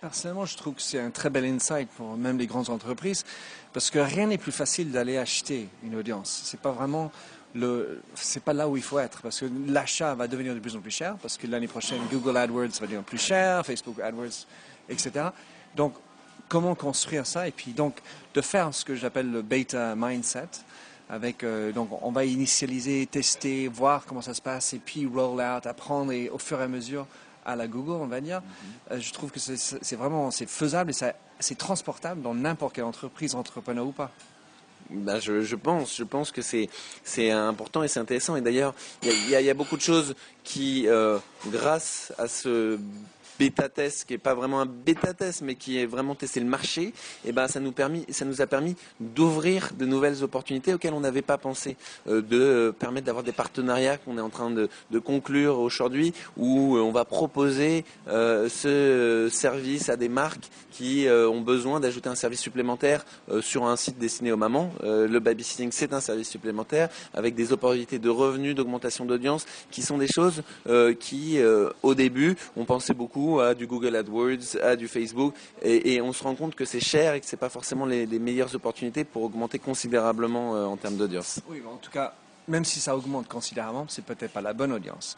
Personnellement, 0.00 0.46
je 0.46 0.56
trouve 0.56 0.74
que 0.74 0.82
c'est 0.82 0.98
un 0.98 1.10
très 1.10 1.28
bel 1.28 1.44
insight 1.44 1.88
pour 1.90 2.16
même 2.16 2.38
les 2.38 2.46
grandes 2.46 2.70
entreprises, 2.70 3.24
parce 3.72 3.90
que 3.90 3.98
rien 3.98 4.26
n'est 4.26 4.38
plus 4.38 4.52
facile 4.52 4.90
d'aller 4.90 5.18
acheter 5.18 5.68
une 5.84 5.94
audience. 5.94 6.42
C'est 6.44 6.60
pas 6.60 6.72
vraiment 6.72 7.12
le, 7.54 8.00
c'est 8.14 8.42
pas 8.42 8.54
là 8.54 8.68
où 8.68 8.76
il 8.76 8.82
faut 8.82 8.98
être, 8.98 9.20
parce 9.20 9.40
que 9.40 9.46
l'achat 9.66 10.14
va 10.14 10.26
devenir 10.26 10.54
de 10.54 10.60
plus 10.60 10.74
en 10.76 10.80
plus 10.80 10.90
cher, 10.90 11.16
parce 11.20 11.36
que 11.36 11.46
l'année 11.46 11.68
prochaine 11.68 12.00
Google 12.10 12.36
AdWords 12.36 12.80
va 12.80 12.86
devenir 12.86 13.02
plus 13.02 13.20
cher, 13.20 13.66
Facebook 13.66 14.00
AdWords, 14.00 14.46
etc. 14.88 15.26
Donc, 15.76 15.94
comment 16.48 16.74
construire 16.74 17.26
ça? 17.26 17.46
Et 17.46 17.52
puis 17.52 17.72
donc 17.72 17.98
de 18.32 18.40
faire 18.40 18.72
ce 18.72 18.84
que 18.84 18.94
j'appelle 18.94 19.30
le 19.30 19.42
beta 19.42 19.94
mindset, 19.94 20.48
avec, 21.08 21.42
euh, 21.42 21.72
donc, 21.72 21.88
on 22.02 22.10
va 22.10 22.24
initialiser, 22.24 23.06
tester, 23.06 23.68
voir 23.68 24.04
comment 24.06 24.22
ça 24.22 24.34
se 24.34 24.42
passe, 24.42 24.74
et 24.74 24.78
puis 24.78 25.06
roll 25.06 25.40
out, 25.40 25.66
apprendre 25.66 26.12
et 26.12 26.28
au 26.28 26.38
fur 26.38 26.60
et 26.60 26.64
à 26.64 26.68
mesure 26.68 27.06
à 27.46 27.56
la 27.56 27.66
Google, 27.66 27.92
on 27.92 28.06
va 28.06 28.20
dire. 28.20 28.40
Mm-hmm. 28.40 28.92
Euh, 28.92 29.00
je 29.00 29.12
trouve 29.12 29.30
que 29.30 29.40
c'est 29.40 29.96
vraiment 29.96 30.30
c'est 30.30 30.48
faisable 30.48 30.90
et 30.90 31.12
c'est 31.40 31.58
transportable 31.58 32.20
dans 32.20 32.34
n'importe 32.34 32.74
quelle 32.74 32.84
entreprise, 32.84 33.34
entrepreneur 33.34 33.86
ou 33.86 33.92
pas. 33.92 34.10
Ben 34.90 35.20
je, 35.20 35.42
je, 35.42 35.56
pense, 35.56 35.96
je 35.96 36.04
pense 36.04 36.30
que 36.30 36.40
c'est 36.40 36.70
c'est 37.04 37.30
important 37.30 37.82
et 37.82 37.88
c'est 37.88 38.00
intéressant. 38.00 38.36
Et 38.36 38.40
d'ailleurs, 38.40 38.74
il 39.02 39.10
y, 39.10 39.34
y, 39.34 39.44
y 39.44 39.50
a, 39.50 39.54
beaucoup 39.54 39.76
de 39.76 39.82
choses 39.82 40.14
qui, 40.44 40.88
euh, 40.88 41.18
grâce 41.46 42.12
à 42.16 42.26
ce 42.26 42.78
bêta 43.38 43.68
test 43.68 44.04
qui 44.06 44.14
est 44.14 44.18
pas 44.18 44.34
vraiment 44.34 44.60
un 44.60 44.66
bêta 44.66 45.14
test 45.14 45.42
mais 45.42 45.54
qui 45.54 45.78
est 45.78 45.86
vraiment 45.86 46.14
testé 46.14 46.40
le 46.40 46.46
marché, 46.46 46.82
et 46.82 46.92
eh 47.26 47.32
ben 47.32 47.48
ça 47.48 47.60
nous 47.60 47.74
ça 48.10 48.24
nous 48.24 48.40
a 48.40 48.46
permis 48.46 48.76
d'ouvrir 49.00 49.70
de 49.78 49.86
nouvelles 49.86 50.24
opportunités 50.24 50.74
auxquelles 50.74 50.94
on 50.94 51.00
n'avait 51.00 51.22
pas 51.22 51.38
pensé, 51.38 51.76
euh, 52.08 52.22
de 52.22 52.74
permettre 52.78 53.06
d'avoir 53.06 53.24
des 53.24 53.32
partenariats 53.32 53.98
qu'on 53.98 54.18
est 54.18 54.22
en 54.22 54.30
train 54.30 54.50
de, 54.50 54.68
conclure 54.98 55.58
aujourd'hui 55.60 56.12
où 56.36 56.76
euh, 56.76 56.80
on 56.80 56.90
va 56.90 57.04
proposer 57.04 57.84
euh, 58.08 58.48
ce 58.48 59.28
service 59.30 59.88
à 59.88 59.96
des 59.96 60.08
marques 60.08 60.48
qui 60.70 61.08
ont 61.08 61.40
besoin 61.40 61.80
d'ajouter 61.80 62.08
un 62.08 62.14
service 62.14 62.38
supplémentaire 62.38 63.04
sur 63.40 63.66
un 63.66 63.74
site 63.74 63.98
destiné 63.98 64.30
aux 64.30 64.36
mamans. 64.36 64.70
le 64.84 65.18
babysitting 65.18 65.70
c'est 65.72 65.92
un 65.92 66.00
service 66.00 66.28
supplémentaire 66.28 66.88
avec 67.14 67.34
des 67.34 67.52
opportunités 67.52 67.98
de 67.98 68.08
revenus, 68.08 68.54
d'augmentation 68.54 69.04
d'audience 69.04 69.44
qui 69.72 69.82
sont 69.82 69.98
des 69.98 70.06
choses 70.06 70.42
qui 71.00 71.40
au 71.82 71.94
début 71.94 72.36
on 72.56 72.64
pensait 72.64 72.94
beaucoup 72.94 73.27
à 73.38 73.54
du 73.54 73.66
Google 73.66 73.96
AdWords, 73.96 74.56
à 74.62 74.76
du 74.76 74.88
Facebook, 74.88 75.34
et, 75.62 76.00
on 76.00 76.12
se 76.12 76.22
rend 76.22 76.34
compte 76.34 76.54
que 76.54 76.64
c'est 76.64 76.80
cher 76.80 77.14
et 77.14 77.20
que 77.20 77.26
ce 77.26 77.36
n'est 77.36 77.40
pas 77.40 77.48
forcément 77.48 77.86
les, 77.86 78.06
meilleures 78.18 78.54
opportunités 78.54 79.04
pour 79.04 79.22
augmenter 79.22 79.58
considérablement 79.58 80.56
euh, 80.56 80.64
en 80.64 80.76
termes 80.76 80.96
d'audience. 80.96 81.40
Oui, 81.48 81.62
en 81.70 81.76
tout 81.76 81.90
cas, 81.90 82.14
même 82.48 82.64
si 82.64 82.80
ça 82.80 82.96
augmente 82.96 83.28
considérablement, 83.28 83.86
c'est 83.88 84.04
peut-être 84.04 84.32
pas 84.32 84.40
la 84.40 84.52
bonne 84.52 84.72
audience. 84.72 85.16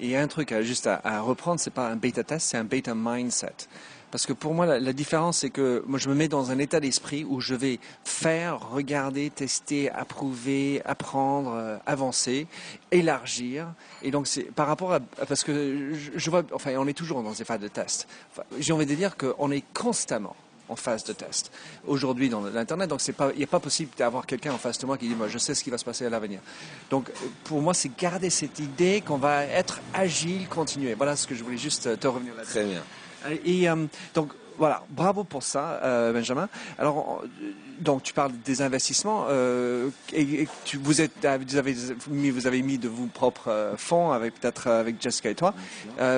Et 0.00 0.16
un 0.16 0.28
truc 0.28 0.52
à, 0.52 0.62
juste 0.62 0.86
à, 0.86 1.00
à 1.04 1.20
reprendre, 1.20 1.60
c'est 1.60 1.72
pas 1.72 1.88
un 1.88 1.96
bêta 1.96 2.24
test, 2.24 2.48
c'est 2.48 2.56
un 2.56 2.64
bêta 2.64 2.94
mindset. 2.94 3.68
Parce 4.10 4.24
que 4.24 4.32
pour 4.32 4.54
moi, 4.54 4.66
la, 4.66 4.92
différence, 4.92 5.38
c'est 5.38 5.50
que 5.50 5.84
moi, 5.86 5.98
je 5.98 6.08
me 6.08 6.14
mets 6.14 6.28
dans 6.28 6.50
un 6.50 6.58
état 6.58 6.80
d'esprit 6.80 7.24
où 7.28 7.40
je 7.40 7.54
vais 7.54 7.78
faire, 8.04 8.70
regarder, 8.70 9.30
tester, 9.30 9.90
approuver, 9.90 10.80
apprendre, 10.84 11.52
euh, 11.54 11.76
avancer, 11.86 12.46
élargir. 12.90 13.66
Et 14.02 14.10
donc, 14.10 14.26
c'est 14.26 14.44
par 14.44 14.66
rapport 14.66 14.94
à, 14.94 15.00
parce 15.00 15.44
que 15.44 15.92
je, 16.16 16.30
vois, 16.30 16.42
enfin, 16.52 16.72
on 16.78 16.86
est 16.86 16.94
toujours 16.94 17.22
dans 17.22 17.34
ces 17.34 17.44
phases 17.44 17.60
de 17.60 17.68
test. 17.68 18.08
J'ai 18.58 18.72
envie 18.72 18.86
de 18.86 18.94
dire 18.94 19.16
qu'on 19.16 19.50
est 19.50 19.64
constamment 19.74 20.36
en 20.70 20.76
phase 20.76 21.04
de 21.04 21.12
test 21.12 21.50
aujourd'hui 21.86 22.28
dans 22.28 22.42
l'internet. 22.42 22.90
Donc 22.90 23.00
il 23.06 23.38
n'est 23.38 23.46
pas 23.46 23.60
possible 23.60 23.90
d'avoir 23.96 24.26
quelqu'un 24.26 24.52
en 24.52 24.58
face 24.58 24.78
de 24.78 24.84
moi 24.84 24.98
qui 24.98 25.08
dit 25.08 25.14
moi 25.14 25.26
je 25.26 25.38
sais 25.38 25.54
ce 25.54 25.64
qui 25.64 25.70
va 25.70 25.78
se 25.78 25.84
passer 25.84 26.04
à 26.04 26.10
l'avenir. 26.10 26.40
Donc 26.90 27.10
pour 27.44 27.62
moi 27.62 27.72
c'est 27.72 27.90
garder 27.98 28.28
cette 28.28 28.58
idée 28.58 29.02
qu'on 29.04 29.16
va 29.16 29.44
être 29.44 29.80
agile, 29.94 30.46
continuer. 30.46 30.92
Voilà 30.92 31.16
ce 31.16 31.26
que 31.26 31.34
je 31.34 31.42
voulais 31.42 31.56
juste 31.56 31.98
te 31.98 32.06
revenir 32.06 32.34
là-dessus. 32.34 32.52
Très 32.52 32.64
bien. 32.64 32.82
Et 33.44 33.68
euh, 33.68 33.86
donc 34.14 34.32
voilà, 34.56 34.82
bravo 34.90 35.24
pour 35.24 35.42
ça, 35.42 35.80
euh, 35.82 36.12
Benjamin. 36.12 36.48
Alors, 36.78 37.22
donc 37.78 38.02
tu 38.02 38.12
parles 38.12 38.32
des 38.44 38.60
investissements 38.60 39.26
euh, 39.28 39.88
et, 40.12 40.48
tu, 40.64 40.78
vous 40.78 41.00
êtes, 41.00 41.26
vous 41.46 41.56
avez 41.56 41.76
mis, 42.08 42.30
vous 42.30 42.46
avez 42.46 42.62
mis 42.62 42.78
de 42.78 42.88
vos 42.88 43.06
propres 43.06 43.74
fonds 43.76 44.10
avec 44.10 44.34
peut-être 44.40 44.66
avec 44.68 45.00
Jessica 45.00 45.30
et 45.30 45.34
toi, 45.34 45.54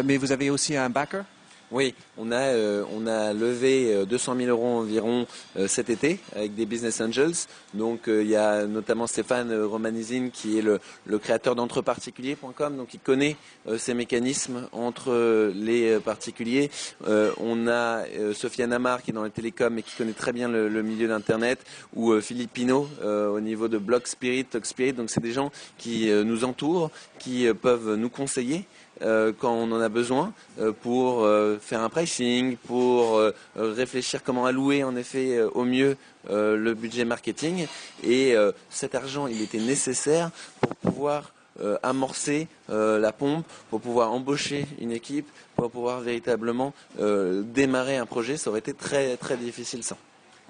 mais 0.05 0.17
vous 0.17 0.33
avez 0.33 0.51
aussi 0.51 0.77
un 0.77 0.89
backer? 0.89 1.25
Oui, 1.73 1.95
on 2.19 2.33
a, 2.33 2.37
euh, 2.37 2.83
on 2.93 3.07
a 3.07 3.33
levé 3.33 4.05
200 4.05 4.35
000 4.37 4.49
euros 4.49 4.81
environ 4.81 5.27
cet 5.69 5.89
été 5.89 6.19
avec 6.35 6.57
des 6.57 6.67
business 6.67 7.01
angels. 7.01 7.47
Donc 7.75 8.03
il 8.09 8.27
y 8.27 8.35
a 8.35 8.67
notamment 8.67 9.07
Stéphane 9.07 9.55
Romanizine 9.63 10.33
qui 10.33 10.59
est 10.59 10.63
le, 10.63 10.81
créateur 11.19 11.55
d'entreparticuliers.com, 11.55 12.77
donc 12.77 12.95
il 12.95 12.99
connaît 12.99 13.37
ces 13.79 13.95
mécanismes 13.95 14.69
entre 14.73 15.53
les 15.55 16.01
particuliers. 16.01 16.71
on 17.07 17.69
a 17.69 18.03
Sofiane 18.35 18.73
Amar 18.73 19.03
qui 19.03 19.13
est 19.13 19.15
dans 19.15 19.25
les 19.25 19.31
télécoms 19.31 19.79
et 19.79 19.83
qui 19.83 19.95
connaît 19.97 20.13
très 20.13 20.33
bien 20.33 20.49
le, 20.49 20.69
le 20.69 20.83
milieu 20.83 21.07
d'Internet, 21.07 21.65
ou 21.95 22.21
Philippe 22.21 22.53
Pinault 22.53 22.89
au 23.05 23.41
niveau 23.41 23.69
de 23.69 23.79
Block 23.79 24.09
Spirit, 24.09 24.47
Talk 24.47 24.67
Spirit. 24.67 24.95
Donc 24.95 25.11
c'est 25.11 25.23
des 25.23 25.33
gens 25.33 25.53
qui 25.79 26.11
nous 26.11 26.45
entourent, 26.45 26.91
qui 27.19 27.47
peuvent 27.55 27.95
nous 27.95 28.11
conseiller. 28.11 28.65
Euh, 29.03 29.33
quand 29.39 29.53
on 29.53 29.73
en 29.73 29.81
a 29.81 29.89
besoin 29.89 30.33
euh, 30.59 30.73
pour 30.73 31.25
euh, 31.25 31.59
faire 31.61 31.81
un 31.81 31.89
pricing, 31.89 32.57
pour 32.57 33.21
réfléchir 33.57 34.23
comment 34.23 34.47
allouer 34.47 34.85
en 34.85 34.97
effet 34.97 35.41
au 35.43 35.65
mieux 35.65 35.97
le 36.29 36.75
budget 36.75 37.05
marketing. 37.05 37.67
Et 38.05 38.35
cet 38.69 38.95
argent, 38.95 39.27
il 39.27 39.41
était 39.43 39.59
nécessaire 39.59 40.31
pour 40.61 40.75
pouvoir 40.77 41.33
amorcer 41.83 42.49
la 42.69 43.13
pompe, 43.13 43.47
pour 43.71 43.81
pouvoir 43.81 44.13
embaucher 44.13 44.67
une 44.81 44.93
équipe, 44.93 45.29
pour 45.57 45.71
pouvoir 45.71 46.01
véritablement 46.01 46.73
démarrer 46.99 47.97
un 47.97 48.07
projet. 48.07 48.37
Ça 48.37 48.51
aurait 48.51 48.61
été 48.61 48.75
très 48.75 49.17
très 49.17 49.37
difficile 49.37 49.83
sans. 49.83 49.97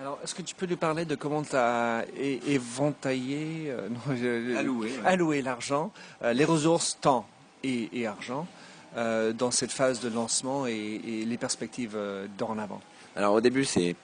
Alors, 0.00 0.18
est-ce 0.24 0.34
que 0.34 0.42
tu 0.42 0.54
peux 0.54 0.66
nous 0.66 0.76
parler 0.76 1.04
de 1.04 1.14
comment 1.14 1.42
tu 1.42 1.56
as 1.56 2.04
éventaillé, 2.16 3.72
alloué, 5.04 5.42
l'argent, 5.42 5.92
les 6.22 6.44
ressources, 6.44 6.98
temps? 7.00 7.26
Et, 7.62 8.06
argent 8.06 8.46
euh, 8.96 9.32
dans 9.32 9.50
cette 9.50 9.72
phase 9.72 10.00
de 10.00 10.08
lancement 10.08 10.66
et, 10.66 11.24
les 11.26 11.38
perspectives 11.38 11.94
euh, 11.96 12.26
avant. 12.58 12.80
Alors 13.16 13.34
au 13.34 13.40
début, 13.40 13.64
c'est 13.64 13.96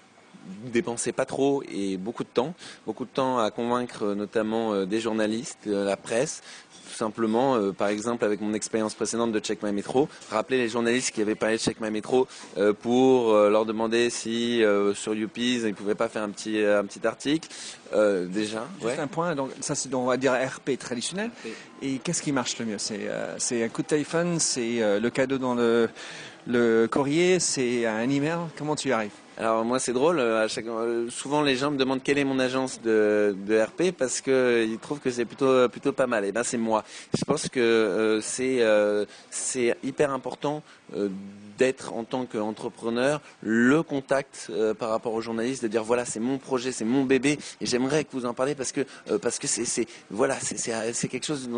dépenser 0.72 1.12
pas 1.12 1.24
trop 1.24 1.62
et 1.70 1.96
beaucoup 1.96 2.24
de 2.24 2.28
temps, 2.28 2.54
beaucoup 2.86 3.04
de 3.04 3.10
temps 3.10 3.38
à 3.38 3.50
convaincre 3.50 4.14
notamment 4.14 4.72
euh, 4.72 4.86
des 4.86 5.00
journalistes, 5.00 5.66
la 5.66 5.96
presse, 5.96 6.42
simplement, 6.96 7.56
euh, 7.56 7.72
par 7.72 7.88
exemple, 7.88 8.24
avec 8.24 8.40
mon 8.40 8.54
expérience 8.54 8.94
précédente 8.94 9.32
de 9.32 9.40
Check 9.40 9.62
My 9.62 9.72
Metro, 9.72 10.08
rappeler 10.30 10.58
les 10.58 10.68
journalistes 10.68 11.14
qui 11.14 11.20
avaient 11.20 11.34
parlé 11.34 11.56
de 11.56 11.60
Check 11.60 11.80
My 11.80 11.90
Metro 11.90 12.26
euh, 12.56 12.72
pour 12.72 13.32
euh, 13.32 13.50
leur 13.50 13.66
demander 13.66 14.10
si 14.10 14.62
sur 14.94 15.14
Youpies 15.14 15.62
ils 15.64 15.74
pouvaient 15.74 15.94
pas 15.94 16.08
faire 16.08 16.22
un 16.22 16.30
petit 16.30 16.58
un 16.62 16.84
petit 16.84 17.06
article. 17.06 17.48
déjà. 18.28 18.66
Juste 18.82 18.98
un 18.98 19.06
point. 19.06 19.34
Donc 19.34 19.50
ça 19.60 19.74
c'est 19.74 19.92
on 19.94 20.06
va 20.06 20.16
dire 20.16 20.32
RP 20.32 20.78
traditionnel. 20.78 21.30
Et 21.82 21.98
qu'est-ce 21.98 22.22
qui 22.22 22.32
marche 22.32 22.58
le 22.58 22.64
mieux? 22.64 22.78
C'est 22.78 23.08
c'est 23.38 23.62
un 23.62 23.68
coup 23.68 23.82
de 23.82 23.86
téléphone, 23.88 24.38
c'est 24.40 24.98
le 25.00 25.10
cadeau 25.10 25.38
dans 25.38 25.54
le 25.54 25.88
le 26.46 26.86
courrier, 26.90 27.40
c'est 27.40 27.86
un 27.86 28.08
email? 28.08 28.38
Comment 28.56 28.76
tu 28.76 28.88
y 28.88 28.92
arrives? 28.92 29.10
Alors 29.38 29.66
moi 29.66 29.78
c'est 29.78 29.92
drôle, 29.92 30.18
euh, 30.18 30.48
euh, 30.58 31.10
souvent 31.10 31.42
les 31.42 31.56
gens 31.56 31.70
me 31.70 31.76
demandent 31.76 32.02
quelle 32.02 32.16
est 32.16 32.24
mon 32.24 32.38
agence 32.38 32.80
de, 32.80 33.36
RP 33.50 33.92
parce 33.96 34.22
qu'ils 34.22 34.78
trouvent 34.80 35.00
que 35.00 35.10
c'est 35.10 35.26
plutôt 35.26 35.92
pas 35.94 36.06
mal. 36.06 36.24
Et 36.24 36.28
eh 36.28 36.32
ben 36.32 36.42
c'est 36.42 36.56
moi. 36.56 36.84
Je 37.16 37.24
pense 37.24 37.48
que 37.48 37.60
euh, 37.60 39.06
c'est 39.30 39.76
hyper 39.84 40.10
important 40.10 40.62
d'être 41.58 41.92
en 41.92 42.04
tant 42.04 42.26
qu'entrepreneur 42.26 43.20
le 43.42 43.82
contact 43.82 44.48
euh, 44.50 44.74
par 44.74 44.90
rapport 44.90 45.14
aux 45.14 45.20
journalistes, 45.20 45.62
de 45.62 45.68
dire 45.68 45.84
voilà 45.84 46.04
c'est 46.04 46.20
mon 46.20 46.38
projet, 46.38 46.72
c'est 46.72 46.84
mon 46.84 47.04
bébé 47.04 47.38
et 47.60 47.66
j'aimerais 47.66 48.04
que 48.04 48.10
vous 48.12 48.26
en 48.26 48.34
parliez 48.34 48.54
parce 48.54 48.72
que 48.72 48.82
euh, 49.10 49.18
parce 49.18 49.38
que 49.38 49.46
c'est 49.46 49.86
voilà 50.10 50.36
c'est 50.40 51.08
quelque 51.08 51.26
chose 51.26 51.48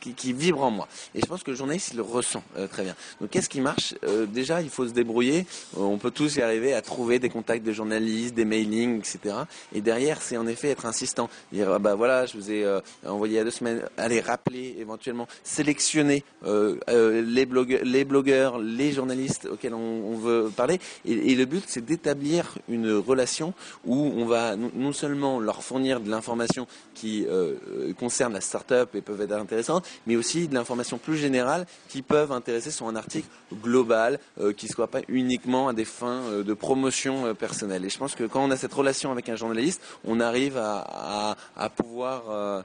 qui, 0.00 0.32
vibre 0.32 0.62
en 0.62 0.70
moi. 0.70 0.88
Et 1.14 1.20
je 1.20 1.26
pense 1.26 1.42
que 1.42 1.50
le 1.50 1.56
journaliste 1.56 1.90
il 1.92 1.96
le 1.96 2.02
ressent 2.02 2.42
euh, 2.56 2.66
très 2.66 2.84
bien. 2.84 2.94
Donc 3.20 3.30
qu'est-ce 3.30 3.48
qui 3.48 3.60
marche? 3.60 3.94
Déjà 4.28 4.62
il 4.62 4.70
faut 4.70 4.86
se 4.86 4.92
débrouiller. 4.92 5.46
on 5.76 5.98
peut 5.98 6.10
tous 6.10 6.36
y 6.36 6.42
arriver 6.42 6.74
à 6.74 6.82
trouver 6.82 7.18
des 7.18 7.28
contacts 7.28 7.64
de 7.64 7.72
journalistes, 7.72 8.34
des 8.34 8.44
mailings, 8.44 8.98
etc. 8.98 9.36
Et 9.74 9.80
derrière 9.80 10.22
c'est 10.22 10.36
en 10.36 10.46
effet 10.46 10.68
être 10.68 10.86
insistant, 10.86 11.28
dire 11.52 11.70
ah 11.72 11.78
bah 11.78 11.94
voilà 11.94 12.26
je 12.26 12.36
vous 12.36 12.50
ai 12.50 12.66
envoyé 13.06 13.34
il 13.34 13.36
y 13.36 13.40
a 13.40 13.44
deux 13.44 13.50
semaines, 13.50 13.82
allez 13.96 14.20
rappeler 14.20 14.76
éventuellement, 14.78 15.26
sélectionner 15.44 16.24
les 16.44 17.46
blogueurs, 17.46 17.84
les 17.84 18.04
blogueurs, 18.04 18.58
les 18.58 18.92
journalistes 18.92 19.01
journalistes 19.02 19.48
auxquels 19.50 19.74
on, 19.74 20.16
veut 20.16 20.52
parler. 20.54 20.78
Et, 21.04 21.34
le 21.34 21.44
but, 21.44 21.64
c'est 21.66 21.84
d'établir 21.84 22.58
une 22.68 22.92
relation 22.92 23.52
où 23.84 23.96
on 24.16 24.26
va 24.26 24.54
non 24.56 24.92
seulement 24.92 25.40
leur 25.40 25.64
fournir 25.64 26.00
de 26.00 26.08
l'information 26.08 26.68
qui 26.94 27.26
euh, 27.28 27.92
concerne 27.98 28.32
la 28.32 28.40
start-up 28.40 28.94
et 28.94 29.00
peuvent 29.00 29.20
être 29.20 29.32
intéressantes, 29.32 29.84
mais 30.06 30.14
aussi 30.14 30.46
de 30.46 30.54
l'information 30.54 30.98
plus 30.98 31.16
générale 31.16 31.66
qui 31.88 32.02
peuvent 32.02 32.30
intéresser 32.30 32.70
sur 32.70 32.86
un 32.86 32.94
article 32.94 33.26
global 33.62 34.20
euh, 34.40 34.52
qui 34.52 34.66
ne 34.66 34.70
soit 34.70 34.86
pas 34.86 35.00
uniquement 35.08 35.66
à 35.68 35.72
des 35.72 35.84
fins 35.84 36.22
euh, 36.30 36.44
de 36.44 36.54
promotion 36.54 37.34
personnelle. 37.34 37.84
Et 37.84 37.90
je 37.90 37.98
pense 37.98 38.14
que 38.14 38.24
quand 38.24 38.44
on 38.44 38.52
a 38.52 38.56
cette 38.56 38.72
relation 38.72 39.10
avec 39.10 39.28
un 39.28 39.36
journaliste, 39.36 39.82
on 40.04 40.20
arrive 40.20 40.56
à, 40.56 41.36
pouvoir 41.76 42.64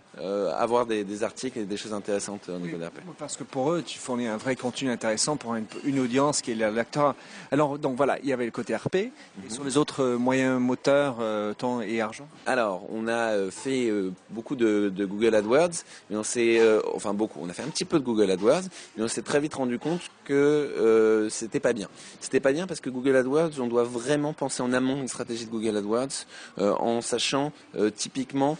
avoir 0.58 0.86
des, 0.86 1.24
articles 1.24 1.58
et 1.60 1.66
des 1.66 1.78
choses 1.78 1.94
intéressantes 1.94 2.50
au 2.50 2.60
niveau 2.60 2.78
de 2.78 2.84
l'appel. 2.84 3.04
Parce 3.18 3.38
que 3.38 3.44
pour 3.44 3.72
eux, 3.72 3.82
tu 3.82 3.98
fournis 3.98 4.28
un 4.28 4.38
vrai 4.38 4.56
contenu 4.56 4.90
intéressant 4.92 5.38
pour 5.38 5.56
une 5.56 6.00
audience 6.00 6.27
qui 6.42 6.52
est 6.52 6.56
l'acteur. 6.56 7.16
Alors, 7.52 7.78
donc 7.80 7.96
voilà, 7.96 8.18
il 8.20 8.30
y 8.30 8.34
avait 8.34 8.46
le 8.46 8.52
côté 8.52 8.76
RP. 8.76 8.96
Et 8.96 9.12
mhm. 9.44 9.50
sur 9.50 9.64
les 9.64 9.78
autres 9.78 10.04
euh, 10.04 10.18
moyens 10.18 10.60
moteurs, 10.60 11.18
euh, 11.20 11.54
temps 11.54 11.82
et 11.82 12.02
argent? 12.02 12.28
Alors, 12.46 12.86
on 12.90 13.08
a 13.08 13.34
euh, 13.34 13.52
fait 13.52 13.92
beaucoup 14.30 14.56
de, 14.56 14.92
Google 14.98 15.36
AdWords, 15.36 15.84
mais 16.10 16.18
on 16.18 16.24
s'est, 16.24 16.60
enfin 16.94 17.14
beaucoup, 17.14 17.40
on 17.42 17.50
a 17.50 17.54
fait 17.54 17.64
un 17.64 17.68
petit 17.68 17.86
peu 17.86 18.00
de 18.00 18.04
Google 18.04 18.32
AdWords, 18.32 18.64
mais 18.96 19.04
on 19.04 19.08
s'est 19.08 19.22
très 19.22 19.40
vite 19.40 19.54
rendu 19.54 19.80
compte 19.80 20.02
que 20.26 21.28
c'était 21.30 21.60
pas 21.60 21.74
bien. 21.74 21.88
C'était 22.20 22.40
pas 22.40 22.52
bien 22.52 22.68
parce 22.68 22.82
que 22.82 22.90
Google 22.90 23.16
AdWords, 23.16 23.60
on 23.60 23.68
doit 23.68 23.84
vraiment 23.84 24.34
penser 24.34 24.62
en 24.62 24.74
amont 24.74 24.98
une 24.98 25.08
stratégie 25.08 25.46
de 25.46 25.52
Google 25.52 25.78
AdWords, 25.78 26.26
en 26.60 27.02
sachant 27.02 27.52
typiquement 27.96 28.58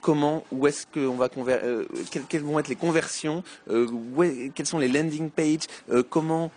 comment, 0.00 0.44
où 0.50 0.66
est-ce 0.66 0.86
qu'on 0.86 1.14
va 1.14 1.28
convertir, 1.28 1.86
quelles, 2.28 2.42
vont 2.42 2.58
être 2.58 2.68
les 2.68 2.76
conversions, 2.76 3.44
quels 3.68 4.66
sont 4.66 4.78
les 4.78 4.88
landing 4.88 5.30
pages, 5.30 5.66
comment 6.10 6.50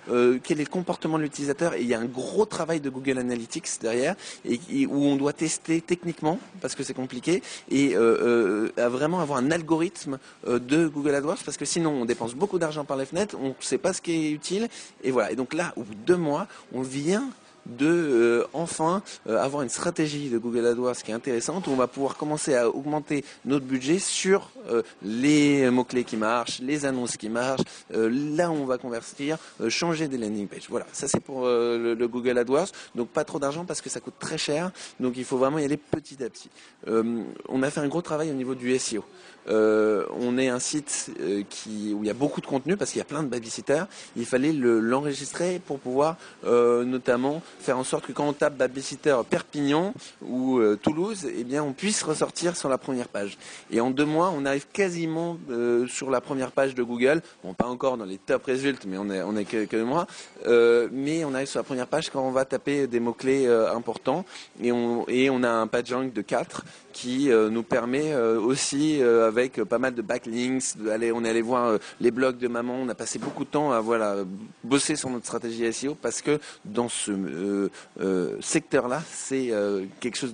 quel 0.43 0.59
est 0.59 0.63
le 0.63 0.69
comportement 0.69 1.17
de 1.17 1.23
l'utilisateur 1.23 1.73
et 1.73 1.81
il 1.81 1.87
y 1.87 1.93
a 1.93 1.99
un 1.99 2.05
gros 2.05 2.45
travail 2.45 2.79
de 2.79 2.89
Google 2.89 3.17
Analytics 3.19 3.79
derrière 3.81 4.15
et, 4.45 4.85
où 4.87 5.05
on 5.05 5.15
doit 5.15 5.33
tester 5.33 5.81
techniquement 5.81 6.39
parce 6.61 6.75
que 6.75 6.83
c'est 6.83 6.93
compliqué 6.93 7.41
et 7.69 7.95
euh, 7.95 8.71
euh, 8.77 8.89
vraiment 8.89 9.19
avoir 9.19 9.39
un 9.39 9.51
algorithme 9.51 10.19
euh, 10.47 10.59
de 10.59 10.87
Google 10.87 11.15
AdWords 11.15 11.43
parce 11.43 11.57
que 11.57 11.65
sinon 11.65 11.91
on 11.91 12.05
dépense 12.05 12.35
beaucoup 12.35 12.59
d'argent 12.59 12.85
par 12.85 12.97
les 12.97 13.05
fenêtres, 13.05 13.35
on 13.39 13.49
ne 13.49 13.53
sait 13.59 13.77
pas 13.77 13.93
ce 13.93 14.01
qui 14.01 14.11
est 14.11 14.31
utile 14.31 14.67
et 15.03 15.11
voilà. 15.11 15.31
Et 15.31 15.35
donc 15.35 15.53
là, 15.53 15.73
au 15.75 15.83
bout 15.83 15.95
de 15.95 15.99
deux 16.05 16.17
mois, 16.17 16.47
on 16.73 16.81
vient 16.81 17.29
de 17.77 17.87
euh, 17.87 18.47
enfin 18.53 19.01
euh, 19.27 19.37
avoir 19.37 19.63
une 19.63 19.69
stratégie 19.69 20.29
de 20.29 20.37
Google 20.37 20.65
AdWords 20.65 20.97
qui 20.97 21.11
est 21.11 21.13
intéressante 21.13 21.67
où 21.67 21.71
on 21.71 21.75
va 21.75 21.87
pouvoir 21.87 22.17
commencer 22.17 22.55
à 22.55 22.69
augmenter 22.69 23.23
notre 23.45 23.65
budget 23.65 23.99
sur 23.99 24.51
euh, 24.69 24.81
les 25.01 25.69
mots-clés 25.69 26.03
qui 26.03 26.17
marchent, 26.17 26.59
les 26.59 26.85
annonces 26.85 27.17
qui 27.17 27.29
marchent, 27.29 27.63
là 27.91 28.49
où 28.51 28.53
on 28.53 28.65
va 28.65 28.77
convertir, 28.77 29.37
changer 29.67 30.07
des 30.07 30.17
landing 30.17 30.47
pages. 30.47 30.67
Voilà, 30.69 30.85
ça 30.93 31.07
c'est 31.07 31.19
pour 31.19 31.45
le, 31.45 32.07
Google 32.07 32.37
AdWords. 32.37 32.69
Donc 32.95 33.09
pas 33.09 33.23
trop 33.23 33.39
d'argent 33.39 33.65
parce 33.65 33.81
que 33.81 33.89
ça 33.89 33.99
coûte 33.99 34.15
très 34.19 34.37
cher. 34.37 34.71
Donc 34.99 35.13
il 35.17 35.25
faut 35.25 35.37
vraiment 35.37 35.59
y 35.59 35.65
aller 35.65 35.77
petit 35.77 36.23
à 36.23 36.29
petit. 36.29 36.49
on 36.87 37.63
a 37.63 37.69
fait 37.69 37.79
un 37.79 37.87
gros 37.87 38.01
travail 38.01 38.29
au 38.31 38.33
niveau 38.33 38.55
du 38.55 38.77
SEO. 38.77 39.03
On 39.49 40.37
est 40.37 40.49
un 40.49 40.59
site 40.59 41.11
qui, 41.49 41.93
où 41.93 42.03
il 42.03 42.07
y 42.07 42.09
a 42.09 42.13
beaucoup 42.13 42.41
de 42.41 42.45
contenu 42.45 42.77
parce 42.77 42.91
qu'il 42.91 42.99
y 42.99 43.01
a 43.01 43.05
plein 43.05 43.23
de 43.23 43.27
babysitters. 43.27 43.85
Il 44.15 44.25
fallait 44.25 44.53
l'enregistrer 44.53 45.59
pour 45.65 45.79
pouvoir 45.79 46.17
notamment 46.43 47.41
faire 47.59 47.77
en 47.77 47.83
sorte 47.83 48.05
que 48.05 48.11
quand 48.11 48.27
on 48.27 48.33
tape 48.33 48.57
babysitter 48.57 49.15
Perpignan 49.29 49.93
ou 50.21 50.59
euh, 50.59 50.77
Toulouse, 50.81 51.27
eh 51.35 51.43
bien, 51.43 51.63
on 51.63 51.73
puisse 51.73 52.03
ressortir 52.03 52.55
sur 52.55 52.69
la 52.69 52.77
première 52.77 53.07
page. 53.07 53.37
Et 53.71 53.81
en 53.81 53.89
deux 53.89 54.05
mois, 54.05 54.33
on 54.35 54.45
arrive 54.45 54.67
quasiment 54.71 55.37
euh, 55.49 55.87
sur 55.87 56.09
la 56.09 56.21
première 56.21 56.51
page 56.51 56.75
de 56.75 56.83
Google. 56.83 57.21
Bon, 57.43 57.53
pas 57.53 57.67
encore 57.67 57.97
dans 57.97 58.05
les 58.05 58.17
top 58.17 58.45
résultats, 58.45 58.87
mais 58.87 58.97
on 58.97 59.09
est, 59.09 59.21
on 59.21 59.35
est 59.35 59.45
que, 59.45 59.83
mois. 59.83 60.07
Euh, 60.45 60.89
mais 60.91 61.23
on 61.25 61.33
arrive 61.33 61.47
sur 61.47 61.59
la 61.59 61.63
première 61.63 61.87
page 61.87 62.09
quand 62.09 62.21
on 62.21 62.31
va 62.31 62.45
taper 62.45 62.87
des 62.87 62.99
mots-clés 62.99 63.47
importants. 63.47 64.25
Et 64.61 64.71
on, 64.71 65.43
a 65.43 65.49
un 65.49 65.67
page 65.67 65.93
rank 65.93 66.13
de 66.13 66.21
4 66.21 66.65
qui 66.93 67.29
nous 67.29 67.63
permet 67.63 68.15
aussi, 68.15 69.01
pas 69.47 69.79
mal 69.79 69.95
de 69.95 70.01
backlinks, 70.01 70.75
on 70.79 71.25
est 71.25 71.29
allé 71.29 71.41
voir 71.41 71.79
les 72.01 72.11
blogs 72.11 72.37
de 72.37 72.47
maman. 72.47 72.75
On 72.75 72.89
a 72.89 72.95
passé 72.95 73.19
beaucoup 73.19 73.45
de 73.45 73.49
temps 73.49 73.71
à 73.71 73.79
voilà, 73.79 74.17
bosser 74.63 74.95
sur 74.95 75.09
notre 75.09 75.25
stratégie 75.25 75.71
SEO 75.71 75.95
parce 75.95 76.21
que 76.21 76.39
dans 76.65 76.89
ce 76.89 77.11
euh, 77.11 77.69
euh, 77.99 78.37
secteur-là, 78.41 79.01
c'est 79.09 79.51
euh, 79.51 79.85
quelque 79.99 80.17
chose 80.17 80.33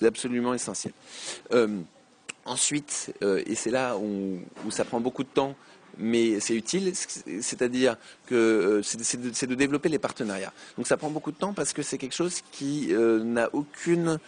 d'absolument 0.00 0.54
essentiel. 0.54 0.92
ensuite, 2.44 3.14
et 3.22 3.54
c'est 3.54 3.70
là 3.70 3.96
où, 3.96 4.70
ça 4.70 4.84
prend 4.84 5.00
beaucoup 5.00 5.22
de 5.22 5.28
temps, 5.28 5.54
mais 5.98 6.40
c'est 6.40 6.54
utile, 6.54 6.92
c'est-à-dire 6.94 7.96
que 8.26 8.80
c'est 8.82 9.46
de, 9.48 9.54
développer 9.54 9.88
les 9.88 9.98
partenariats. 9.98 10.52
Donc 10.76 10.86
ça 10.86 10.96
prend 10.96 11.10
beaucoup 11.10 11.32
de 11.32 11.36
temps 11.36 11.52
parce 11.52 11.72
que 11.72 11.82
c'est 11.82 11.98
quelque 11.98 12.14
chose 12.14 12.42
qui 12.50 12.92
n'a 12.92 13.48
aucune 13.52 14.18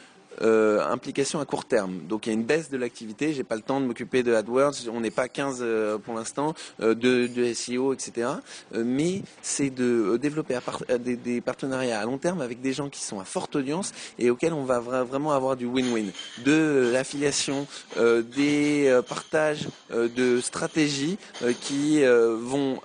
euh, 0.42 0.85
implication 0.85 1.40
à 1.40 1.44
court 1.44 1.64
terme. 1.64 1.99
Donc 2.09 2.27
il 2.27 2.31
y 2.31 2.33
a 2.33 2.35
une 2.35 2.44
baisse 2.44 2.70
de 2.70 2.77
l'activité. 2.77 3.33
J'ai 3.33 3.44
pas 3.44 3.57
le 3.57 3.62
temps 3.62 3.81
de 3.81 3.87
m'occuper 3.87 4.23
de 4.23 4.35
AdWords. 4.35 4.75
On 4.92 5.01
n'est 5.01 5.11
pas 5.11 5.29
15 5.29 5.59
euh, 5.61 5.99
pour 5.99 6.14
l'instant 6.14 6.55
euh, 6.81 6.94
de, 6.94 7.27
de, 7.27 7.53
SEO, 7.53 7.92
etc. 7.92 8.29
mais 8.73 9.23
c'est 9.42 9.70
de 9.70 10.16
développer 10.16 10.59
des, 10.99 11.16
des, 11.16 11.40
partenariats 11.40 12.01
à 12.01 12.05
long 12.05 12.18
terme 12.18 12.40
avec 12.40 12.61
des 12.61 12.73
gens 12.73 12.88
qui 12.88 13.01
sont 13.01 13.20
à 13.20 13.25
forte 13.25 13.55
audience 13.57 13.92
et 14.18 14.31
auxquels 14.31 14.53
on 14.53 14.64
va 14.64 14.81
vraiment 14.81 15.33
avoir 15.33 15.57
du 15.57 15.66
win-win, 15.66 16.11
de 16.44 16.90
l'affiliation, 16.92 17.66
des 17.97 19.01
partages 19.09 19.68
de 19.92 20.40
stratégies 20.40 21.18
qui 21.61 22.03
vont 22.05 22.81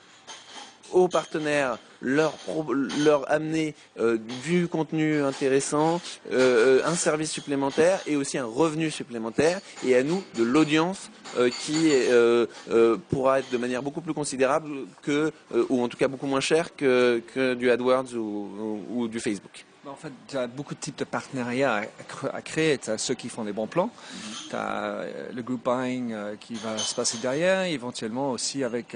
aux 0.91 1.07
partenaires 1.07 1.77
leur, 2.01 2.33
leur 3.03 3.29
amener 3.31 3.75
euh, 3.99 4.17
du 4.43 4.67
contenu 4.67 5.21
intéressant, 5.21 6.01
euh, 6.31 6.81
un 6.85 6.95
service 6.95 7.31
supplémentaire 7.31 7.99
et 8.07 8.15
aussi 8.15 8.37
un 8.37 8.45
revenu 8.45 8.89
supplémentaire, 8.89 9.59
et 9.85 9.95
à 9.95 10.03
nous 10.03 10.23
de 10.35 10.43
l'audience 10.43 11.11
euh, 11.37 11.49
qui 11.49 11.91
pourra 13.09 13.39
être 13.39 13.51
de 13.51 13.57
manière 13.57 13.83
beaucoup 13.83 14.01
plus 14.01 14.13
considérable 14.13 14.69
que, 15.01 15.31
ou 15.69 15.83
en 15.83 15.87
tout 15.87 15.97
cas 15.97 16.07
beaucoup 16.07 16.27
moins 16.27 16.39
cher 16.39 16.75
que, 16.75 17.21
que 17.33 17.53
du 17.53 17.69
AdWords 17.69 18.13
ou, 18.15 18.79
ou 18.89 19.07
du 19.07 19.19
Facebook. 19.19 19.65
En 19.87 19.95
fait, 19.95 20.11
tu 20.27 20.37
as 20.37 20.47
beaucoup 20.47 20.75
de 20.75 20.79
types 20.79 20.97
de 20.97 21.05
partenariats 21.05 21.83
à, 22.33 22.41
créer. 22.41 22.77
Tu 22.77 22.89
as 22.89 22.97
ceux 22.97 23.13
qui 23.15 23.29
font 23.29 23.45
des 23.45 23.53
bons 23.53 23.65
plans, 23.65 23.89
tu 24.49 24.55
as 24.55 25.05
le 25.33 25.41
group 25.41 25.63
buying 25.63 26.13
qui 26.39 26.55
va 26.55 26.77
se 26.77 26.93
passer 26.93 27.17
derrière, 27.19 27.63
éventuellement 27.63 28.31
aussi 28.31 28.63
avec 28.63 28.93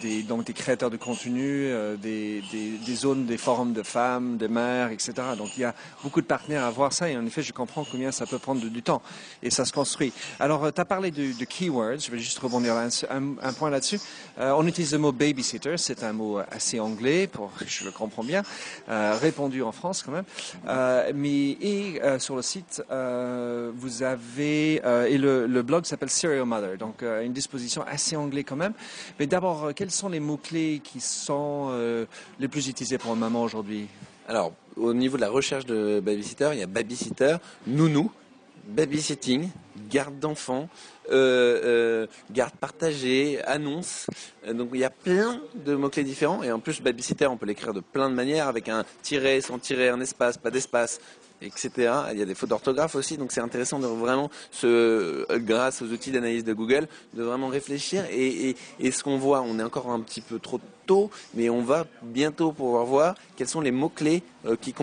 des, 0.00 0.22
donc 0.22 0.44
des 0.44 0.52
créateurs 0.52 0.90
de 0.90 0.96
contenu, 0.96 1.66
euh, 1.66 1.96
des, 1.96 2.42
des, 2.52 2.94
zones, 2.94 3.26
des 3.26 3.36
forums 3.36 3.72
de 3.72 3.82
femmes, 3.82 4.36
de 4.36 4.46
mères, 4.46 4.90
etc. 4.90 5.12
Donc 5.36 5.56
il 5.56 5.60
y 5.60 5.64
a 5.64 5.74
beaucoup 6.02 6.20
de 6.20 6.26
partenaires 6.26 6.64
à 6.64 6.70
voir 6.70 6.92
ça 6.92 7.08
et 7.08 7.16
en 7.16 7.24
effet 7.26 7.42
je 7.42 7.52
comprends 7.52 7.84
combien 7.84 8.12
ça 8.12 8.26
peut 8.26 8.38
prendre 8.38 8.60
du 8.60 8.82
temps 8.82 9.02
et 9.42 9.50
ça 9.50 9.64
se 9.64 9.72
construit. 9.72 10.12
Alors 10.40 10.64
euh, 10.64 10.70
tu 10.70 10.80
as 10.80 10.84
parlé 10.84 11.10
de, 11.10 11.38
de, 11.38 11.44
keywords, 11.44 11.98
je 12.00 12.10
vais 12.10 12.18
juste 12.18 12.38
rebondir 12.38 12.74
un, 12.74 12.88
un, 13.10 13.52
point 13.52 13.70
là-dessus. 13.70 14.00
Euh, 14.38 14.52
on 14.56 14.66
utilise 14.66 14.92
le 14.92 14.98
mot 14.98 15.12
babysitter, 15.12 15.76
c'est 15.76 16.02
un 16.02 16.12
mot 16.12 16.38
assez 16.50 16.80
anglais, 16.80 17.26
pour 17.26 17.52
je 17.66 17.84
le 17.84 17.90
comprends 17.90 18.24
bien, 18.24 18.42
répandu 18.88 19.62
en 19.62 19.72
France 19.72 20.02
quand 20.06 20.12
même. 20.12 20.24
mais 21.14 21.56
et 21.60 22.00
sur 22.18 22.36
le 22.36 22.42
site 22.42 22.82
vous 22.88 24.02
avez 24.02 24.74
et 24.76 25.18
le, 25.18 25.62
blog 25.62 25.84
s'appelle 25.84 26.10
Serial 26.10 26.44
Mother, 26.44 26.78
donc 26.78 27.02
une 27.02 27.32
disposition 27.32 27.82
assez 27.86 28.16
anglais 28.16 28.44
quand 28.44 28.56
même. 28.56 28.72
Mais 29.18 29.26
d'abord 29.26 29.74
quels 29.74 29.90
sont 29.90 30.08
les 30.08 30.20
mots-clés 30.20 30.80
qui 30.82 31.00
sont 31.00 31.68
euh, 31.70 32.06
les 32.38 32.48
plus 32.48 32.68
utilisés 32.68 32.98
pour 32.98 33.14
une 33.14 33.20
maman 33.20 33.42
aujourd'hui? 33.42 33.86
Alors, 34.28 34.52
au 34.76 34.92
niveau 34.92 35.16
de 35.16 35.22
la 35.22 35.30
recherche 35.30 35.66
de 35.66 36.00
babysitter, 36.00 36.50
il 36.52 36.58
y 36.58 36.62
a 36.62 36.66
babysitter, 36.66 37.36
nounou, 37.66 38.10
babysitting, 38.66 39.50
garde 39.90 40.18
d'enfants, 40.18 40.68
euh, 41.10 41.60
euh, 41.64 42.06
garde 42.30 42.54
partagée, 42.54 43.42
annonce. 43.44 44.06
donc 44.52 44.70
il 44.74 44.80
y 44.80 44.84
a 44.84 44.90
plein 44.90 45.40
de 45.54 45.74
mots-clés 45.74 46.04
différents. 46.04 46.42
Et 46.42 46.50
en 46.50 46.58
plus, 46.58 46.80
babysitter, 46.80 47.26
on 47.26 47.36
peut 47.36 47.46
l'écrire 47.46 47.72
de 47.72 47.80
plein 47.80 48.10
de 48.10 48.14
manières, 48.14 48.48
avec 48.48 48.68
un 48.68 48.84
tiret, 49.02 49.40
sans 49.40 49.58
tiret, 49.58 49.88
un 49.88 50.00
espace, 50.00 50.36
pas 50.36 50.50
d'espace, 50.50 51.00
etc. 51.42 51.70
Il 52.12 52.18
y 52.18 52.22
a 52.22 52.26
des 52.26 52.34
fautes 52.34 52.50
d'orthographe 52.50 52.94
aussi, 52.94 53.16
donc 53.16 53.32
c'est 53.32 53.40
intéressant 53.40 53.78
de 53.78 53.86
vraiment, 53.86 54.30
grâce 54.62 55.82
aux 55.82 55.86
outils 55.86 56.10
d'analyse 56.10 56.44
de 56.44 56.52
Google, 56.52 56.88
de 57.14 57.22
vraiment 57.22 57.48
réfléchir. 57.48 58.04
Et 58.10 58.56
ce 58.90 59.02
qu'on 59.02 59.18
voit, 59.18 59.42
on 59.42 59.58
est 59.58 59.64
encore 59.64 59.90
un 59.90 60.00
petit 60.00 60.20
peu 60.20 60.38
trop 60.38 60.60
tôt, 60.86 61.10
mais 61.34 61.50
on 61.50 61.62
va 61.62 61.86
bientôt 62.02 62.52
pouvoir 62.52 62.84
voir 62.84 63.14
quels 63.36 63.48
sont 63.48 63.60
les 63.60 63.70
mots-clés 63.70 64.22
euh, 64.46 64.56
qui 64.56 64.74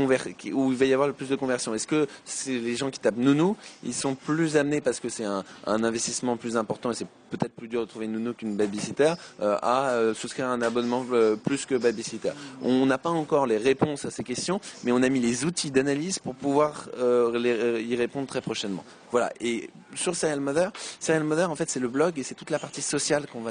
où 0.52 0.72
il 0.72 0.78
va 0.78 0.86
y 0.86 0.94
avoir 0.94 1.08
le 1.08 1.14
plus 1.14 1.30
de 1.30 1.36
conversion. 1.36 1.74
Est-ce 1.74 1.88
que 1.88 2.08
les 2.48 2.76
gens 2.76 2.90
qui 2.90 3.00
tapent 3.00 3.18
nounou, 3.18 3.56
ils 3.84 3.94
sont 3.94 4.16
plus 4.16 4.58
amenés 4.58 4.82
parce 4.82 5.00
que 5.00 5.10
c'est 5.10 5.26
un, 5.26 5.44
investissement 5.66 6.38
plus 6.38 6.58
important 6.58 6.92
et 6.92 6.96
c'est 6.96 7.08
peut-être 7.30 7.54
plus 7.54 7.68
dur 7.68 7.82
de 7.82 7.86
trouver 7.86 8.08
nounou 8.08 8.34
qu'une 8.34 8.56
babysitter 8.56 9.14
euh, 9.42 9.58
à 9.62 9.90
euh, 9.92 10.14
souscrire 10.14 10.48
un 10.48 10.62
abonnement 10.62 11.06
plus 11.44 11.66
que 11.66 11.76
babysitter? 11.76 12.32
On 12.62 12.86
n'a 12.86 12.98
pas 12.98 13.10
encore 13.10 13.48
les 13.48 13.58
réponses 13.58 14.06
à 14.06 14.12
ces 14.12 14.24
questions, 14.24 14.60
mais 14.84 14.92
on 14.92 15.02
a 15.02 15.10
mis 15.10 15.20
les 15.20 15.46
outils 15.46 15.72
d'analyse 15.72 16.20
pour 16.20 16.36
pouvoir 16.36 16.90
y 16.98 17.96
répondre 17.96 18.28
très 18.28 18.42
prochainement. 18.42 18.84
Voilà. 19.12 19.32
Et 19.40 19.70
sur 19.96 20.16
Serial 20.16 20.40
Mother, 20.40 20.72
Serial 21.00 21.24
Mother, 21.24 21.52
en 21.52 21.56
fait, 21.56 21.70
c'est 21.70 21.80
le 21.80 21.88
blog 21.88 22.18
et 22.18 22.24
c'est 22.24 22.34
toute 22.34 22.50
la 22.50 22.58
partie 22.58 22.82
sociale 22.82 23.28
qu'on 23.28 23.48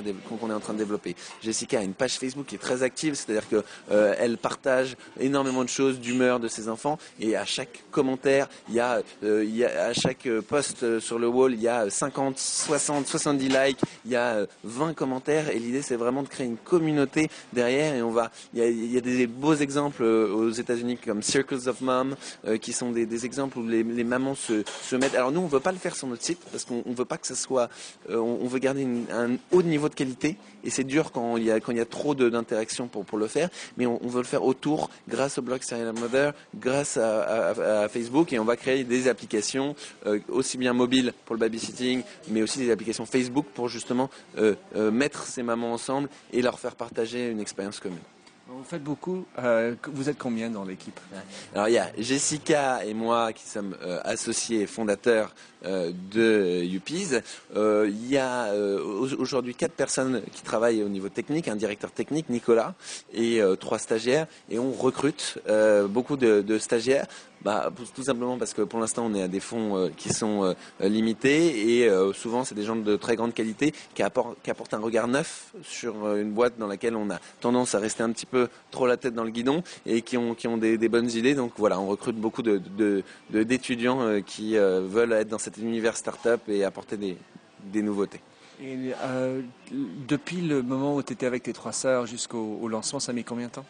est 0.51 0.53
en 0.53 0.61
train 0.61 0.73
de 0.73 0.79
développer. 0.79 1.15
Jessica 1.41 1.79
a 1.79 1.83
une 1.83 1.95
page 1.95 2.19
Facebook 2.19 2.42
qui 2.43 2.57
est 2.57 2.59
très 2.59 2.83
active, 2.83 3.15
c'est-à-dire 3.15 3.49
que 3.49 3.63
elle 3.91 4.39
partage 4.39 4.97
énormément 5.21 5.65
de 5.65 5.69
choses 5.69 6.01
d'humeur 6.01 6.41
de 6.41 6.49
ses 6.49 6.69
enfants 6.69 6.99
et 7.21 7.37
à 7.37 7.45
chaque 7.45 7.85
commentaire, 7.91 8.49
il 8.69 8.75
y 8.75 8.81
a, 8.81 9.03
euh, 9.25 9.45
il 9.45 9.57
y 9.57 9.65
a 9.65 9.87
à 9.87 9.93
chaque 9.93 10.29
post 10.49 10.99
sur 11.01 11.19
le 11.19 11.29
wall, 11.29 11.53
il 11.55 11.61
y 11.61 11.69
a 11.69 11.89
50, 11.91 12.39
60, 12.39 13.07
70 13.07 13.49
likes, 13.49 13.81
il 14.05 14.13
y 14.13 14.17
a 14.17 14.47
20 14.65 14.91
euh, 14.91 14.93
commentaires 14.93 15.51
et 15.51 15.59
l'idée 15.59 15.83
c'est 15.83 15.97
vraiment 15.97 16.23
de 16.23 16.29
créer 16.29 16.47
une 16.47 16.57
communauté 16.57 17.31
derrière 17.53 17.95
et 17.95 18.03
on 18.03 18.11
va, 18.11 18.31
il 18.55 18.93
y 18.93 18.99
a, 18.99 19.01
des 19.01 19.27
beaux 19.27 19.55
exemples 19.55 20.03
euh, 20.03 20.33
aux 20.33 20.51
États-Unis 20.51 20.99
comme 20.99 21.23
Circles 21.23 21.69
of 21.69 21.81
Mom 21.81 22.17
qui 22.61 22.73
sont 22.73 22.91
des, 22.91 23.25
exemples 23.25 23.59
où 23.59 23.67
les, 23.67 23.85
mamans 24.05 24.35
se, 24.35 24.97
mettent. 24.97 25.15
Alors 25.15 25.33
nous 25.33 25.41
on 25.41 25.47
veut 25.47 25.61
pas 25.61 25.73
le 25.73 25.79
faire 25.79 25.95
sur 25.95 26.07
notre 26.09 26.23
site 26.23 26.39
parce 26.51 26.65
qu'on 26.65 26.83
veut 26.87 27.05
pas 27.05 27.19
que 27.19 27.27
ça 27.27 27.35
soit, 27.35 27.69
on, 28.09 28.47
veut 28.47 28.59
garder 28.59 28.87
un 29.13 29.37
haut 29.51 29.63
niveau 29.63 29.89
de 29.89 29.95
qualité 29.95 30.37
et 30.65 30.71
c'est 30.71 30.85
dur 30.85 31.13
quand 31.13 31.37
il 31.37 31.45
y 31.45 31.51
a 31.51 31.61
quand 31.61 31.73
il 31.73 31.79
y 31.79 31.83
a 31.83 31.87
trop 31.87 32.15
d'interactions 32.33 32.89
pour 32.89 33.05
pour 33.05 33.19
le 33.19 33.27
faire, 33.27 33.49
mais 33.77 33.87
on, 33.87 34.05
on 34.05 34.09
veut 34.09 34.23
le 34.23 34.27
faire 34.27 34.45
autour 34.45 34.91
grâce 35.09 35.39
au 35.39 35.43
blog 35.43 35.63
Serial 35.63 35.93
Mother 35.93 36.33
grâce 36.55 36.97
à, 36.97 37.89
Facebook 37.89 38.33
et 38.33 38.39
on 38.39 38.45
va 38.45 38.57
créer 38.57 38.85
des 38.85 39.09
applications 39.09 39.75
euh, 40.07 40.21
aussi 40.29 40.59
bien 40.59 40.73
mobiles 40.73 41.13
pour 41.25 41.35
le 41.35 41.41
babysitting, 41.41 42.03
mais 42.29 42.43
aussi 42.43 42.59
des 42.59 42.71
applications 42.71 43.07
Facebook 43.07 43.47
pour 43.55 43.69
justement 43.69 44.11
euh, 44.39 44.55
euh, 44.77 44.91
mettre 44.91 45.25
ces 45.25 45.43
mamans 45.43 45.73
ensemble 45.73 46.09
et 46.33 46.43
leur 46.43 46.59
faire 46.59 46.75
partager 46.75 47.31
une 47.31 47.41
expérience 47.41 47.81
commune. 47.81 47.99
Vous 48.55 48.65
faites 48.65 48.85
beaucoup. 48.85 49.25
vous 49.93 50.09
êtes 50.09 50.19
combien 50.19 50.51
dans 50.51 50.65
l'équipe? 50.65 50.99
Alors 51.55 51.69
il 51.69 51.75
y 51.75 51.79
a 51.79 51.91
Jessica 51.99 52.85
et 52.85 52.93
moi 52.93 53.33
qui 53.33 53.45
sommes 53.45 53.77
associés 54.05 54.63
et 54.63 54.67
fondateurs 54.67 55.35
de 55.65 56.63
Youpies. 56.63 57.09
il 57.55 58.09
y 58.09 58.19
a 58.19 58.53
aujourd'hui 59.19 59.55
quatre 59.55 59.73
personnes 59.73 60.23
qui 60.33 60.43
travaillent 60.43 60.83
au 60.83 60.89
niveau 60.89 61.09
technique, 61.09 61.49
un 61.49 61.57
directeur 61.57 61.91
technique, 61.93 62.29
Nicolas, 62.29 62.75
et 63.15 63.41
trois 63.59 63.79
stagiaires. 63.79 64.27
Et 64.51 64.59
on 64.59 64.73
recrute 64.73 65.39
beaucoup 65.89 66.17
de 66.17 66.59
stagiaires 66.59 67.07
bah, 67.45 67.71
Tout 67.95 68.03
simplement 68.03 68.39
parce 68.39 68.55
que 68.55 68.63
pour 68.63 68.81
l'instant 68.81 69.07
on 69.07 69.15
est 69.15 69.23
à 69.23 69.29
des 69.29 69.41
fonds 69.41 69.77
euh, 69.77 69.89
qui 69.97 70.13
sont 70.13 70.45
euh, 70.45 70.55
limités 70.89 71.79
et 71.79 71.89
euh, 71.89 72.13
souvent 72.13 72.45
c'est 72.45 72.55
des 72.55 72.65
gens 72.65 72.77
de 72.77 72.97
très 72.97 73.17
grande 73.17 73.35
qualité 73.35 73.73
qui 73.95 74.03
apportent, 74.03 74.75
un 74.75 74.79
regard 74.79 75.09
neuf 75.09 75.53
sur 75.63 76.15
une 76.17 76.31
boîte 76.31 76.55
dans 76.59 76.67
laquelle 76.67 76.97
on 76.97 77.11
a 77.11 77.19
tendance 77.41 77.75
à 77.75 77.79
rester 77.79 78.03
un 78.03 78.11
petit 78.11 78.27
peu 78.27 78.49
trop 78.71 78.87
la 78.87 78.97
tête 78.97 79.15
dans 79.15 79.25
le 79.25 79.31
guidon 79.31 79.63
et 79.87 80.03
qui 80.03 80.17
ont, 80.17 80.35
qui 80.35 80.49
ont 80.49 80.57
des, 80.57 80.77
bonnes 80.89 81.11
idées. 81.11 81.35
Donc 81.35 81.53
voilà, 81.57 81.79
on 81.81 81.87
recrute 81.87 82.17
beaucoup 82.17 82.43
d'étudiants 82.43 84.21
qui 84.27 84.57
veulent 84.57 85.13
être 85.13 85.29
dans 85.29 85.39
cet 85.39 85.59
univers 85.59 85.97
start-up 85.97 86.41
et 86.49 86.65
apporter 86.65 86.97
des, 86.97 87.17
des 87.65 87.83
nouveautés. 87.83 88.21
Et, 88.63 88.93
depuis 90.09 90.41
le 90.41 90.63
moment 90.63 90.95
où 90.95 91.03
tu 91.03 91.13
étais 91.13 91.27
avec 91.27 91.43
tes 91.43 91.53
trois 91.53 91.73
sœurs 91.73 92.07
jusqu'au 92.07 92.67
lancement, 92.69 93.01
ça 93.01 93.11
a 93.11 93.15
mis 93.15 93.25
combien 93.25 93.49
de 93.49 93.53
temps? 93.53 93.67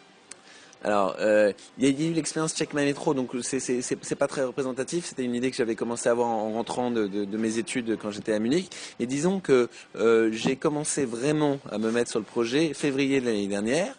Alors, 0.83 1.15
euh, 1.19 1.53
il 1.77 1.89
y, 1.89 2.05
a 2.05 2.09
eu 2.09 2.13
l'expérience 2.13 2.53
Check 2.53 2.73
My 2.73 2.83
Metro, 2.83 3.13
donc 3.13 3.31
c'est 3.41 4.15
pas 4.17 4.27
très 4.27 4.43
représentatif. 4.43 5.05
C'était 5.05 5.23
une 5.23 5.33
idée 5.33 5.49
que 5.49 5.55
j'avais 5.55 5.75
commencé 5.75 6.09
à 6.09 6.11
avoir 6.11 6.27
en 6.27 6.51
rentrant 6.51 6.91
de, 6.91 7.37
mes 7.37 7.57
études 7.57 7.97
quand 8.01 8.11
j'étais 8.11 8.33
à 8.33 8.39
Munich. 8.39 8.69
Et 8.99 9.05
disons 9.05 9.39
que 9.39 9.69
euh, 9.95 10.29
j'ai 10.33 10.57
commencé 10.57 11.05
vraiment 11.05 11.59
à 11.71 11.77
me 11.77 11.89
mettre 11.89 12.11
sur 12.11 12.19
le 12.19 12.25
projet 12.25 12.73
février 12.73 13.21
de 13.21 13.25
l'année 13.25 13.47
dernière. 13.47 13.95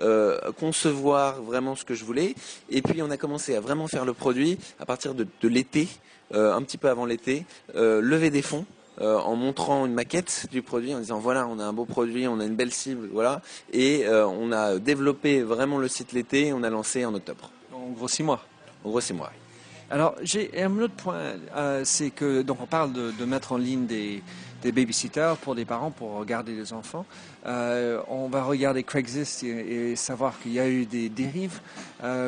Euh, 0.00 0.40
concevoir 0.58 1.40
vraiment 1.40 1.76
ce 1.76 1.84
que 1.84 1.94
je 1.94 2.04
voulais. 2.04 2.34
Et 2.68 2.82
puis 2.82 3.00
on 3.00 3.10
a 3.10 3.16
commencé 3.16 3.54
à 3.54 3.60
vraiment 3.60 3.86
faire 3.86 4.04
le 4.04 4.12
produit 4.12 4.58
à 4.80 4.86
partir 4.86 5.14
de, 5.14 5.24
de 5.40 5.48
l'été, 5.48 5.86
un 6.32 6.62
petit 6.62 6.78
peu 6.78 6.88
avant 6.88 7.06
l'été, 7.06 7.44
lever 7.74 8.30
des 8.30 8.42
fonds 8.42 8.66
euh, 9.00 9.18
en 9.18 9.34
montrant 9.34 9.86
une 9.86 9.92
maquette 9.92 10.46
du 10.52 10.62
produit, 10.62 10.94
en 10.94 11.00
disant 11.00 11.18
voilà, 11.18 11.48
on 11.48 11.58
a 11.58 11.64
un 11.64 11.72
beau 11.72 11.84
produit, 11.84 12.28
on 12.28 12.38
a 12.38 12.44
une 12.44 12.54
belle 12.54 12.72
cible, 12.72 13.08
voilà, 13.12 13.42
et 13.72 14.06
euh, 14.06 14.24
on 14.24 14.52
a 14.52 14.78
développé 14.78 15.42
vraiment 15.42 15.78
le 15.78 15.88
site 15.88 16.12
l'été, 16.12 16.52
on 16.52 16.62
a 16.62 16.70
lancé 16.70 17.04
en 17.04 17.12
octobre. 17.12 17.50
En 17.72 17.90
gros 17.90 18.06
six 18.06 18.22
mois. 18.22 18.44
En 18.84 18.90
gros 18.90 19.00
six 19.00 19.12
mois. 19.12 19.32
Alors 19.90 20.14
j'ai 20.22 20.62
un 20.62 20.78
autre 20.78 20.94
point, 20.94 21.34
euh, 21.56 21.82
c'est 21.84 22.10
que 22.10 22.42
donc 22.42 22.58
on 22.62 22.66
parle 22.66 22.92
de, 22.92 23.24
mettre 23.24 23.50
en 23.50 23.56
ligne 23.56 23.86
des, 23.86 24.22
des 24.62 24.70
babysitters 24.70 25.34
pour 25.42 25.56
des 25.56 25.64
parents 25.64 25.90
pour 25.90 26.12
regarder 26.12 26.52
les 26.52 26.72
enfants. 26.72 27.04
on 27.44 28.28
va 28.30 28.44
regarder 28.44 28.84
Craigslist 28.84 29.42
et, 29.42 29.96
savoir 29.96 30.38
qu'il 30.40 30.52
y 30.52 30.60
a 30.60 30.68
eu 30.68 30.86
des 30.86 31.08
dérives. 31.08 31.60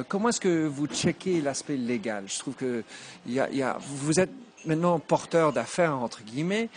comment 0.09 0.31
est-ce 0.31 0.41
que 0.41 0.67
vous 0.67 0.89
checkez 0.89 1.41
l'aspect 1.41 1.77
légal? 1.77 2.25
Je 2.27 2.39
trouve 2.41 2.55
que 2.55 2.83
il 3.27 3.35
y 3.35 3.63
a, 3.63 3.79
vous 3.79 4.21
êtes 4.21 4.31
maintenant 4.67 4.99
porteur 4.99 5.53
d'affaires, 5.53 5.95
entre 5.95 6.23
guillemets. 6.23 6.69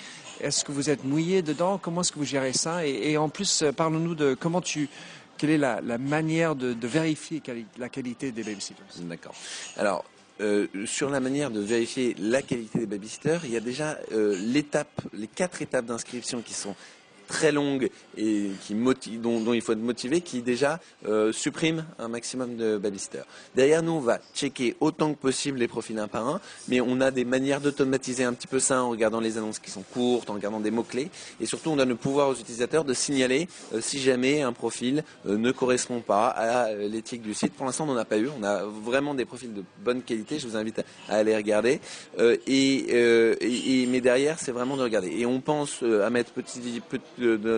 Est-ce 0.42 0.64
que 0.64 0.72
vous 0.72 0.90
êtes 0.90 1.04
mouillé 1.04 1.42
dedans? 1.42 1.78
Comment 1.78 2.02
est-ce 2.02 2.12
que 2.12 2.20
vous 2.20 2.26
gérez 2.26 2.54
ça? 2.54 2.86
Et, 2.86 3.18
en 3.18 3.30
plus, 3.30 3.64
euh, 3.64 3.72
parle-nous 3.72 4.16
de 4.16 4.36
comment 4.40 4.62
tu, 4.62 4.90
quelle 5.38 5.50
est 5.50 5.58
la, 5.58 5.82
manière 5.98 6.56
de, 6.56 6.76
vérifier 6.88 7.42
la 7.78 7.90
qualité 7.90 8.32
des 8.32 8.44
babysitters? 8.44 8.84
D'accord. 9.02 9.36
Alors, 9.76 10.06
euh, 10.42 10.68
sur 10.86 11.10
la 11.10 11.20
manière 11.20 11.52
de 11.52 11.60
vérifier 11.60 12.16
la 12.18 12.42
qualité 12.42 12.80
des 12.80 12.86
babysitters, 12.86 13.40
il 13.44 13.52
y 13.52 13.58
a 13.58 13.62
déjà 13.62 13.98
euh, 14.14 14.38
l'étape, 14.40 15.02
les 15.14 15.28
quatre 15.28 15.62
étapes 15.62 15.86
d'inscription 15.86 16.42
qui 16.42 16.54
sont 16.54 16.76
très 17.30 17.52
longue 17.52 17.90
et 18.18 18.50
qui 18.66 18.76
motive, 18.76 19.22
dont, 19.22 19.54
il 19.54 19.62
faut 19.62 19.72
être 19.72 19.80
motivé, 19.80 20.20
qui 20.20 20.42
déjà 20.42 20.80
euh, 21.08 21.32
supprime 21.32 21.86
un 22.00 22.10
maximum 22.10 22.58
de 22.58 22.78
babysitters. 22.78 23.24
Derrière 23.56 23.84
nous, 23.84 23.94
on 23.94 24.00
va 24.00 24.20
checker 24.34 24.76
autant 24.80 25.14
que 25.14 25.20
possible 25.20 25.60
les 25.60 25.68
profils 25.68 25.98
un 25.98 26.08
par 26.08 26.28
un, 26.28 26.42
mais 26.68 26.82
on 26.82 27.00
a 27.00 27.12
des 27.12 27.26
manières 27.26 27.62
d'automatiser 27.62 28.24
un 28.24 28.34
petit 28.34 28.48
peu 28.48 28.60
ça 28.60 28.84
en 28.84 28.90
regardant 28.90 29.20
les 29.20 29.38
annonces 29.38 29.60
qui 29.60 29.70
sont 29.70 29.84
courtes, 29.94 30.30
en 30.30 30.34
regardant 30.34 30.60
des 30.60 30.72
mots-clés, 30.72 31.10
et 31.40 31.46
surtout 31.46 31.70
on 31.70 31.76
donne 31.76 31.90
le 31.90 31.96
pouvoir 31.96 32.30
aux 32.30 32.36
utilisateurs 32.36 32.84
de 32.84 32.94
signaler 32.94 33.48
euh, 33.74 33.80
si 33.80 34.00
jamais 34.00 34.42
un 34.42 34.52
profil 34.52 35.04
euh, 35.28 35.38
ne 35.38 35.52
correspond 35.52 36.02
pas 36.02 36.28
à 36.28 36.74
l'éthique 36.74 37.22
du 37.22 37.36
site. 37.36 37.54
Pour 37.54 37.68
l'instant, 37.68 37.86
on 37.88 37.94
n'en 37.94 37.98
a 37.98 38.06
pas 38.06 38.18
eu. 38.18 38.30
On 38.40 38.44
a 38.44 38.64
vraiment 38.64 39.14
des 39.14 39.26
profils 39.26 39.54
de 39.54 39.64
bonne 39.84 40.02
qualité. 40.02 40.40
Je 40.40 40.48
vous 40.48 40.58
invite 40.58 40.80
à, 41.08 41.16
aller 41.16 41.36
regarder. 41.36 41.80
Et, 42.48 43.86
mais 43.88 44.02
derrière, 44.02 44.40
c'est 44.40 44.52
vraiment 44.52 44.78
de 44.78 44.84
regarder. 44.84 45.12
Et 45.12 45.26
on 45.26 45.42
pense 45.42 45.84
à 45.84 46.10
mettre 46.10 46.32
petit, 46.32 46.82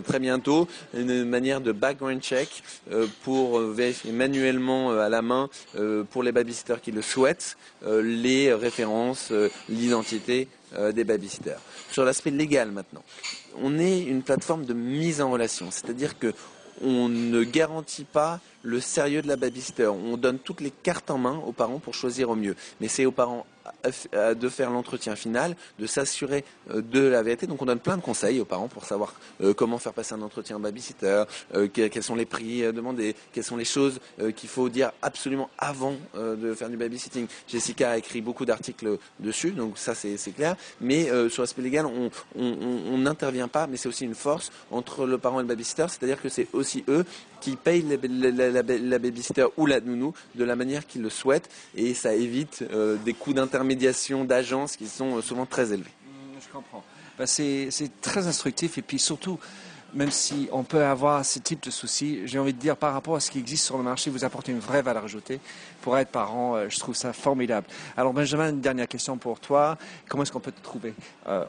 très 0.02 0.20
bientôt 0.20 0.68
une 0.94 1.26
manière 1.26 1.62
de 1.62 1.72
background 1.72 2.22
check 2.22 2.64
euh, 2.92 3.08
pour 3.24 3.60
vérifier 3.60 4.12
manuellement 4.12 4.92
euh, 4.92 5.00
à 5.00 5.10
la 5.10 5.22
main 5.22 5.50
euh, 5.76 6.04
pour 6.04 6.24
les 6.24 6.32
babysitters 6.32 6.82
qui 6.82 6.92
le 6.92 7.02
souhaitent 7.02 7.58
les 8.04 8.54
références, 8.54 9.34
l'identité 9.68 10.48
des 10.94 11.04
babysitters. 11.04 11.58
Sur 11.92 12.06
l'aspect 12.06 12.30
légal 12.30 12.72
maintenant, 12.72 13.04
on 13.62 13.80
est 13.80 14.02
une 14.02 14.22
plateforme 14.22 14.66
de 14.66 14.74
mise 14.74 15.20
en 15.20 15.32
relation, 15.32 15.72
c'est-à-dire 15.72 16.20
que 16.20 16.34
on 16.84 17.10
ne 17.10 17.44
garantit 17.44 18.04
pas 18.04 18.40
le 18.64 18.80
sérieux 18.80 19.22
de 19.22 19.28
la 19.28 19.36
babysitter. 19.36 19.88
On 19.88 20.18
donne 20.18 20.40
toutes 20.40 20.62
les 20.62 20.72
cartes 20.72 21.12
en 21.12 21.18
main 21.18 21.42
aux 21.46 21.52
parents 21.52 21.80
pour 21.80 21.94
choisir 21.94 22.30
au 22.30 22.36
mieux. 22.36 22.56
Mais 22.80 22.88
c'est 22.88 23.06
aux 23.06 23.12
parents 23.12 23.46
de 24.14 24.50
faire 24.50 24.72
l'entretien 24.72 25.16
final, 25.16 25.56
de 25.80 25.86
s'assurer 25.88 26.44
euh, 26.70 26.82
de 26.82 27.02
la 27.02 27.24
vérité. 27.24 27.48
Donc 27.48 27.62
on 27.62 27.66
donne 27.66 27.80
plein 27.80 27.98
de 27.98 28.02
conseils 28.02 28.40
aux 28.40 28.46
parents 28.46 28.68
pour 28.68 28.86
savoir 28.86 29.14
euh, 29.42 29.54
comment 29.54 29.78
faire 29.78 29.94
passer 29.94 30.14
un 30.14 30.22
entretien 30.22 30.60
babysitter, 30.60 31.24
euh, 31.56 31.68
quels 31.68 32.04
sont 32.04 32.16
les 32.16 32.26
prix 32.26 32.62
demandés, 32.74 33.16
quelles 33.34 33.44
sont 33.44 33.58
les 33.58 33.66
choses 33.66 34.00
qu'il 34.36 34.50
faut 34.50 34.70
dire 34.70 34.92
absolument 35.02 35.50
avant 35.58 35.96
de 36.16 36.54
faire 36.54 36.70
du 36.70 36.78
babysitting. 36.78 37.28
Jessica 37.48 37.92
a 37.92 37.98
écrit 37.98 38.22
beaucoup 38.22 38.46
d'articles 38.46 38.98
dessus, 39.20 39.52
donc 39.52 39.78
ça 39.78 39.96
c'est 39.96 40.18
clair. 40.36 40.56
Mais 40.80 41.10
sur 41.30 41.44
l'aspect 41.44 41.62
légal, 41.62 41.86
on 41.86 42.98
n'intervient 42.98 43.48
pas, 43.48 43.68
mais 43.68 43.78
c'est 43.78 43.90
aussi 43.90 44.06
une 44.06 44.16
force 44.16 44.52
entre 44.70 45.06
le 45.06 45.18
parent 45.18 45.40
et 45.40 45.44
le 45.44 45.48
babysitter, 45.48 45.86
c'est-à-dire 45.90 46.22
que 46.22 46.30
c'est 46.30 46.48
aussi 46.54 46.84
eux 46.88 47.06
qui 47.42 47.56
payent 47.56 47.86
la, 47.88 49.00
babysitter 49.00 49.48
ou 49.58 49.66
la 49.66 49.82
nounou 49.82 50.14
de 50.36 50.44
la 50.44 50.56
manière 50.56 50.88
qu'ils 50.88 51.02
le 51.02 51.10
souhaitent 51.10 51.50
et 51.76 51.94
ça 51.94 52.14
évite 52.14 52.64
des 53.06 53.14
coûts 53.14 53.34
d'intervention 53.34 53.52
intermédiation 53.52 54.26
d'agences 54.26 54.76
qui 54.76 54.88
sont 54.88 55.18
euh, 55.18 55.22
souvent 55.22 55.46
très 55.46 55.74
élevées. 55.74 55.92
Mmh, 56.06 56.40
je 56.42 56.52
comprends. 56.52 56.84
Bah, 57.20 57.28
c'est 57.28 57.70
très 58.02 58.26
instructif 58.26 58.78
et 58.78 58.82
puis 58.82 58.98
surtout, 58.98 59.38
même 59.94 60.12
si 60.12 60.48
on 60.52 60.64
peut 60.64 60.84
avoir 60.84 61.26
ce 61.26 61.40
type 61.40 61.64
de 61.64 61.70
soucis, 61.70 62.22
j'ai 62.26 62.40
envie 62.40 62.54
de 62.54 62.60
dire 62.60 62.78
par 62.78 62.94
rapport 62.94 63.16
à 63.16 63.20
ce 63.20 63.32
qui 63.32 63.40
existe 63.40 63.66
sur 63.66 63.78
le 63.78 63.84
marché, 63.84 64.10
vous 64.10 64.24
apportez 64.24 64.52
une 64.52 64.60
vraie 64.60 64.82
valeur 64.82 65.06
ajoutée. 65.06 65.40
Pour 65.82 65.98
être 65.98 66.10
parent, 66.10 66.56
euh, 66.56 66.68
je 66.70 66.80
trouve 66.80 66.96
ça 66.96 67.14
formidable. 67.14 67.68
Alors 67.98 68.14
Benjamin, 68.14 68.50
une 68.50 68.62
dernière 68.62 68.88
question 68.88 69.18
pour 69.18 69.40
toi. 69.40 69.78
Comment 70.08 70.24
est-ce 70.24 70.32
qu'on 70.32 70.40
peut 70.40 70.52
te 70.52 70.62
trouver? 70.64 70.94
Euh, 71.28 71.46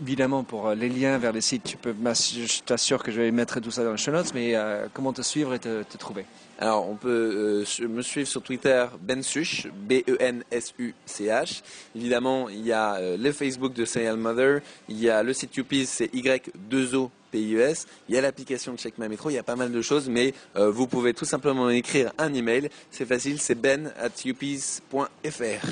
Évidemment, 0.00 0.44
pour 0.44 0.70
les 0.70 0.88
liens 0.88 1.18
vers 1.18 1.32
les 1.32 1.40
sites, 1.40 1.76
je 1.84 2.62
t'assure 2.62 3.02
que 3.02 3.10
je 3.12 3.20
vais 3.20 3.30
mettre 3.30 3.60
tout 3.60 3.70
ça 3.70 3.84
dans 3.84 3.92
les 3.92 3.98
show 3.98 4.12
notes, 4.12 4.32
mais 4.34 4.54
comment 4.92 5.12
te 5.12 5.22
suivre 5.22 5.54
et 5.54 5.58
te 5.58 5.96
trouver? 5.96 6.24
Alors, 6.58 6.88
on 6.88 6.94
peut 6.94 7.64
euh, 7.80 7.88
me 7.88 8.00
suivre 8.00 8.28
sur 8.28 8.40
Twitter, 8.40 8.86
Bensuch, 9.00 9.66
B-E-N-S-U-C-H. 9.88 11.62
Évidemment, 11.96 12.48
il 12.48 12.64
y 12.64 12.72
a 12.72 12.94
euh, 12.94 13.16
le 13.16 13.32
Facebook 13.32 13.72
de 13.72 13.84
Serial 13.84 14.16
Mother, 14.16 14.60
il 14.88 15.00
y 15.00 15.10
a 15.10 15.24
le 15.24 15.32
site 15.32 15.56
UPIS, 15.56 15.86
c'est 15.86 16.14
Y2O 16.14 17.10
PIES, 17.34 17.86
il 18.08 18.14
y 18.14 18.18
a 18.18 18.20
l'application 18.20 18.72
de 18.72 18.78
Check 18.78 18.96
My 18.98 19.08
Metro, 19.08 19.28
il 19.28 19.34
y 19.34 19.38
a 19.38 19.42
pas 19.42 19.56
mal 19.56 19.72
de 19.72 19.82
choses, 19.82 20.08
mais 20.08 20.32
euh, 20.54 20.70
vous 20.70 20.86
pouvez 20.86 21.14
tout 21.14 21.24
simplement 21.24 21.68
écrire 21.68 22.12
un 22.18 22.32
email. 22.32 22.70
C'est 22.92 23.06
facile, 23.06 23.40
c'est 23.40 23.56
ben 23.56 23.92
at 23.98 24.24
upis.fr. 24.24 25.66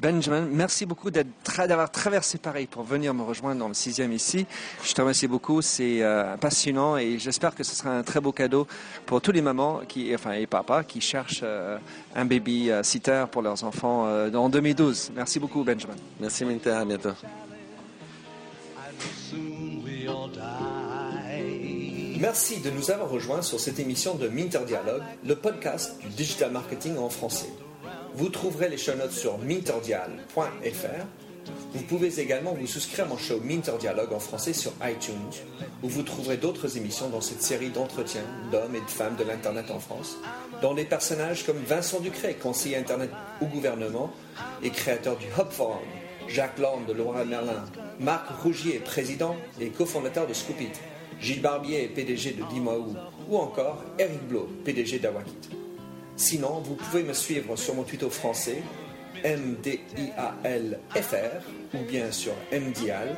Benjamin, 0.00 0.42
merci 0.42 0.86
beaucoup 0.86 1.10
d'avoir 1.10 1.90
traversé 1.90 2.38
Paris 2.38 2.66
pour 2.66 2.82
venir 2.82 3.14
me 3.14 3.22
rejoindre 3.22 3.58
dans 3.58 3.68
le 3.68 3.74
sixième 3.74 4.12
ici. 4.12 4.46
Je 4.84 4.92
te 4.92 5.00
remercie 5.00 5.26
beaucoup, 5.26 5.62
c'est 5.62 6.02
euh, 6.02 6.36
passionnant 6.36 6.96
et 6.98 7.18
j'espère 7.18 7.54
que 7.54 7.64
ce 7.64 7.74
sera 7.74 7.90
un 7.90 8.02
très 8.02 8.20
beau 8.20 8.30
cadeau 8.30 8.66
pour 9.06 9.20
tous 9.22 9.32
les 9.32 9.40
mamans 9.40 9.80
qui, 9.88 10.14
enfin, 10.14 10.32
et 10.32 10.46
papas 10.46 10.84
qui 10.84 11.00
cherchent 11.00 11.40
euh, 11.42 11.78
un 12.14 12.26
baby 12.26 12.70
euh, 12.70 12.82
sitter 12.82 13.24
pour 13.30 13.40
leurs 13.42 13.64
enfants 13.64 14.04
en 14.04 14.48
2012. 14.48 15.12
Merci 15.16 15.40
beaucoup, 15.40 15.64
Benjamin. 15.64 15.96
Merci, 16.20 16.44
Minter. 16.44 16.70
À 16.70 16.84
bientôt. 16.84 17.14
Merci 22.24 22.60
de 22.60 22.70
nous 22.70 22.90
avoir 22.90 23.10
rejoints 23.10 23.42
sur 23.42 23.60
cette 23.60 23.78
émission 23.78 24.14
de 24.14 24.28
Minter 24.28 24.64
Dialogue, 24.66 25.02
le 25.26 25.36
podcast 25.36 25.98
du 26.00 26.08
digital 26.08 26.50
marketing 26.52 26.96
en 26.96 27.10
français. 27.10 27.50
Vous 28.14 28.30
trouverez 28.30 28.70
les 28.70 28.78
show 28.78 28.94
notes 28.94 29.12
sur 29.12 29.36
minterdial.fr. 29.36 31.04
Vous 31.74 31.82
pouvez 31.82 32.20
également 32.20 32.54
vous 32.54 32.66
souscrire 32.66 33.04
à 33.04 33.08
mon 33.08 33.18
show 33.18 33.40
Minter 33.44 33.74
Dialogue 33.78 34.14
en 34.14 34.20
français 34.20 34.54
sur 34.54 34.72
iTunes, 34.82 35.34
où 35.82 35.88
vous 35.90 36.02
trouverez 36.02 36.38
d'autres 36.38 36.78
émissions 36.78 37.10
dans 37.10 37.20
cette 37.20 37.42
série 37.42 37.68
d'entretiens 37.68 38.24
d'hommes 38.50 38.74
et 38.74 38.80
de 38.80 38.90
femmes 38.90 39.16
de 39.16 39.24
l'Internet 39.24 39.70
en 39.70 39.78
France, 39.78 40.16
dont 40.62 40.72
des 40.72 40.86
personnages 40.86 41.44
comme 41.44 41.58
Vincent 41.58 42.00
Ducret, 42.00 42.36
conseiller 42.36 42.78
Internet 42.78 43.10
au 43.42 43.46
gouvernement 43.46 44.10
et 44.62 44.70
créateur 44.70 45.18
du 45.18 45.26
Hub 45.26 45.50
Forum, 45.50 45.76
Jacques 46.26 46.58
Land 46.58 46.84
de 46.88 46.94
Laura 46.94 47.26
Merlin, 47.26 47.66
Marc 48.00 48.30
Rougier, 48.42 48.78
président 48.78 49.36
et 49.60 49.68
cofondateur 49.68 50.26
de 50.26 50.32
Scoopit, 50.32 50.72
Gilles 51.20 51.40
Barbier, 51.40 51.88
PDG 51.88 52.32
de 52.32 52.42
Dimaou, 52.52 52.94
ou 53.28 53.38
encore 53.38 53.82
Eric 53.98 54.26
Blo, 54.28 54.48
PDG 54.64 54.98
d'Awakit. 54.98 55.48
Sinon, 56.16 56.60
vous 56.60 56.76
pouvez 56.76 57.02
me 57.02 57.12
suivre 57.12 57.56
sur 57.56 57.74
mon 57.74 57.82
Twitter 57.82 58.08
français, 58.10 58.62
MDIALFR, 59.24 60.78
ou 61.74 61.78
bien 61.88 62.12
sur 62.12 62.32
MDIAL, 62.52 63.16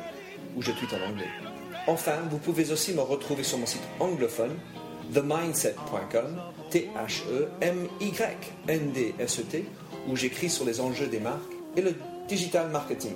où 0.55 0.61
je 0.61 0.71
tweete 0.71 0.93
en 0.93 1.09
anglais. 1.09 1.27
Enfin, 1.87 2.19
vous 2.29 2.37
pouvez 2.37 2.71
aussi 2.71 2.93
me 2.93 3.01
retrouver 3.01 3.43
sur 3.43 3.57
mon 3.57 3.65
site 3.65 3.81
anglophone, 3.99 4.55
themindset.com, 5.13 6.41
T-H-E-M-Y-N-D-S-E-T, 6.69 9.65
où 10.07 10.15
j'écris 10.15 10.49
sur 10.49 10.63
les 10.65 10.79
enjeux 10.81 11.07
des 11.07 11.19
marques 11.19 11.41
et 11.75 11.81
le 11.81 11.95
digital 12.27 12.69
marketing. 12.69 13.15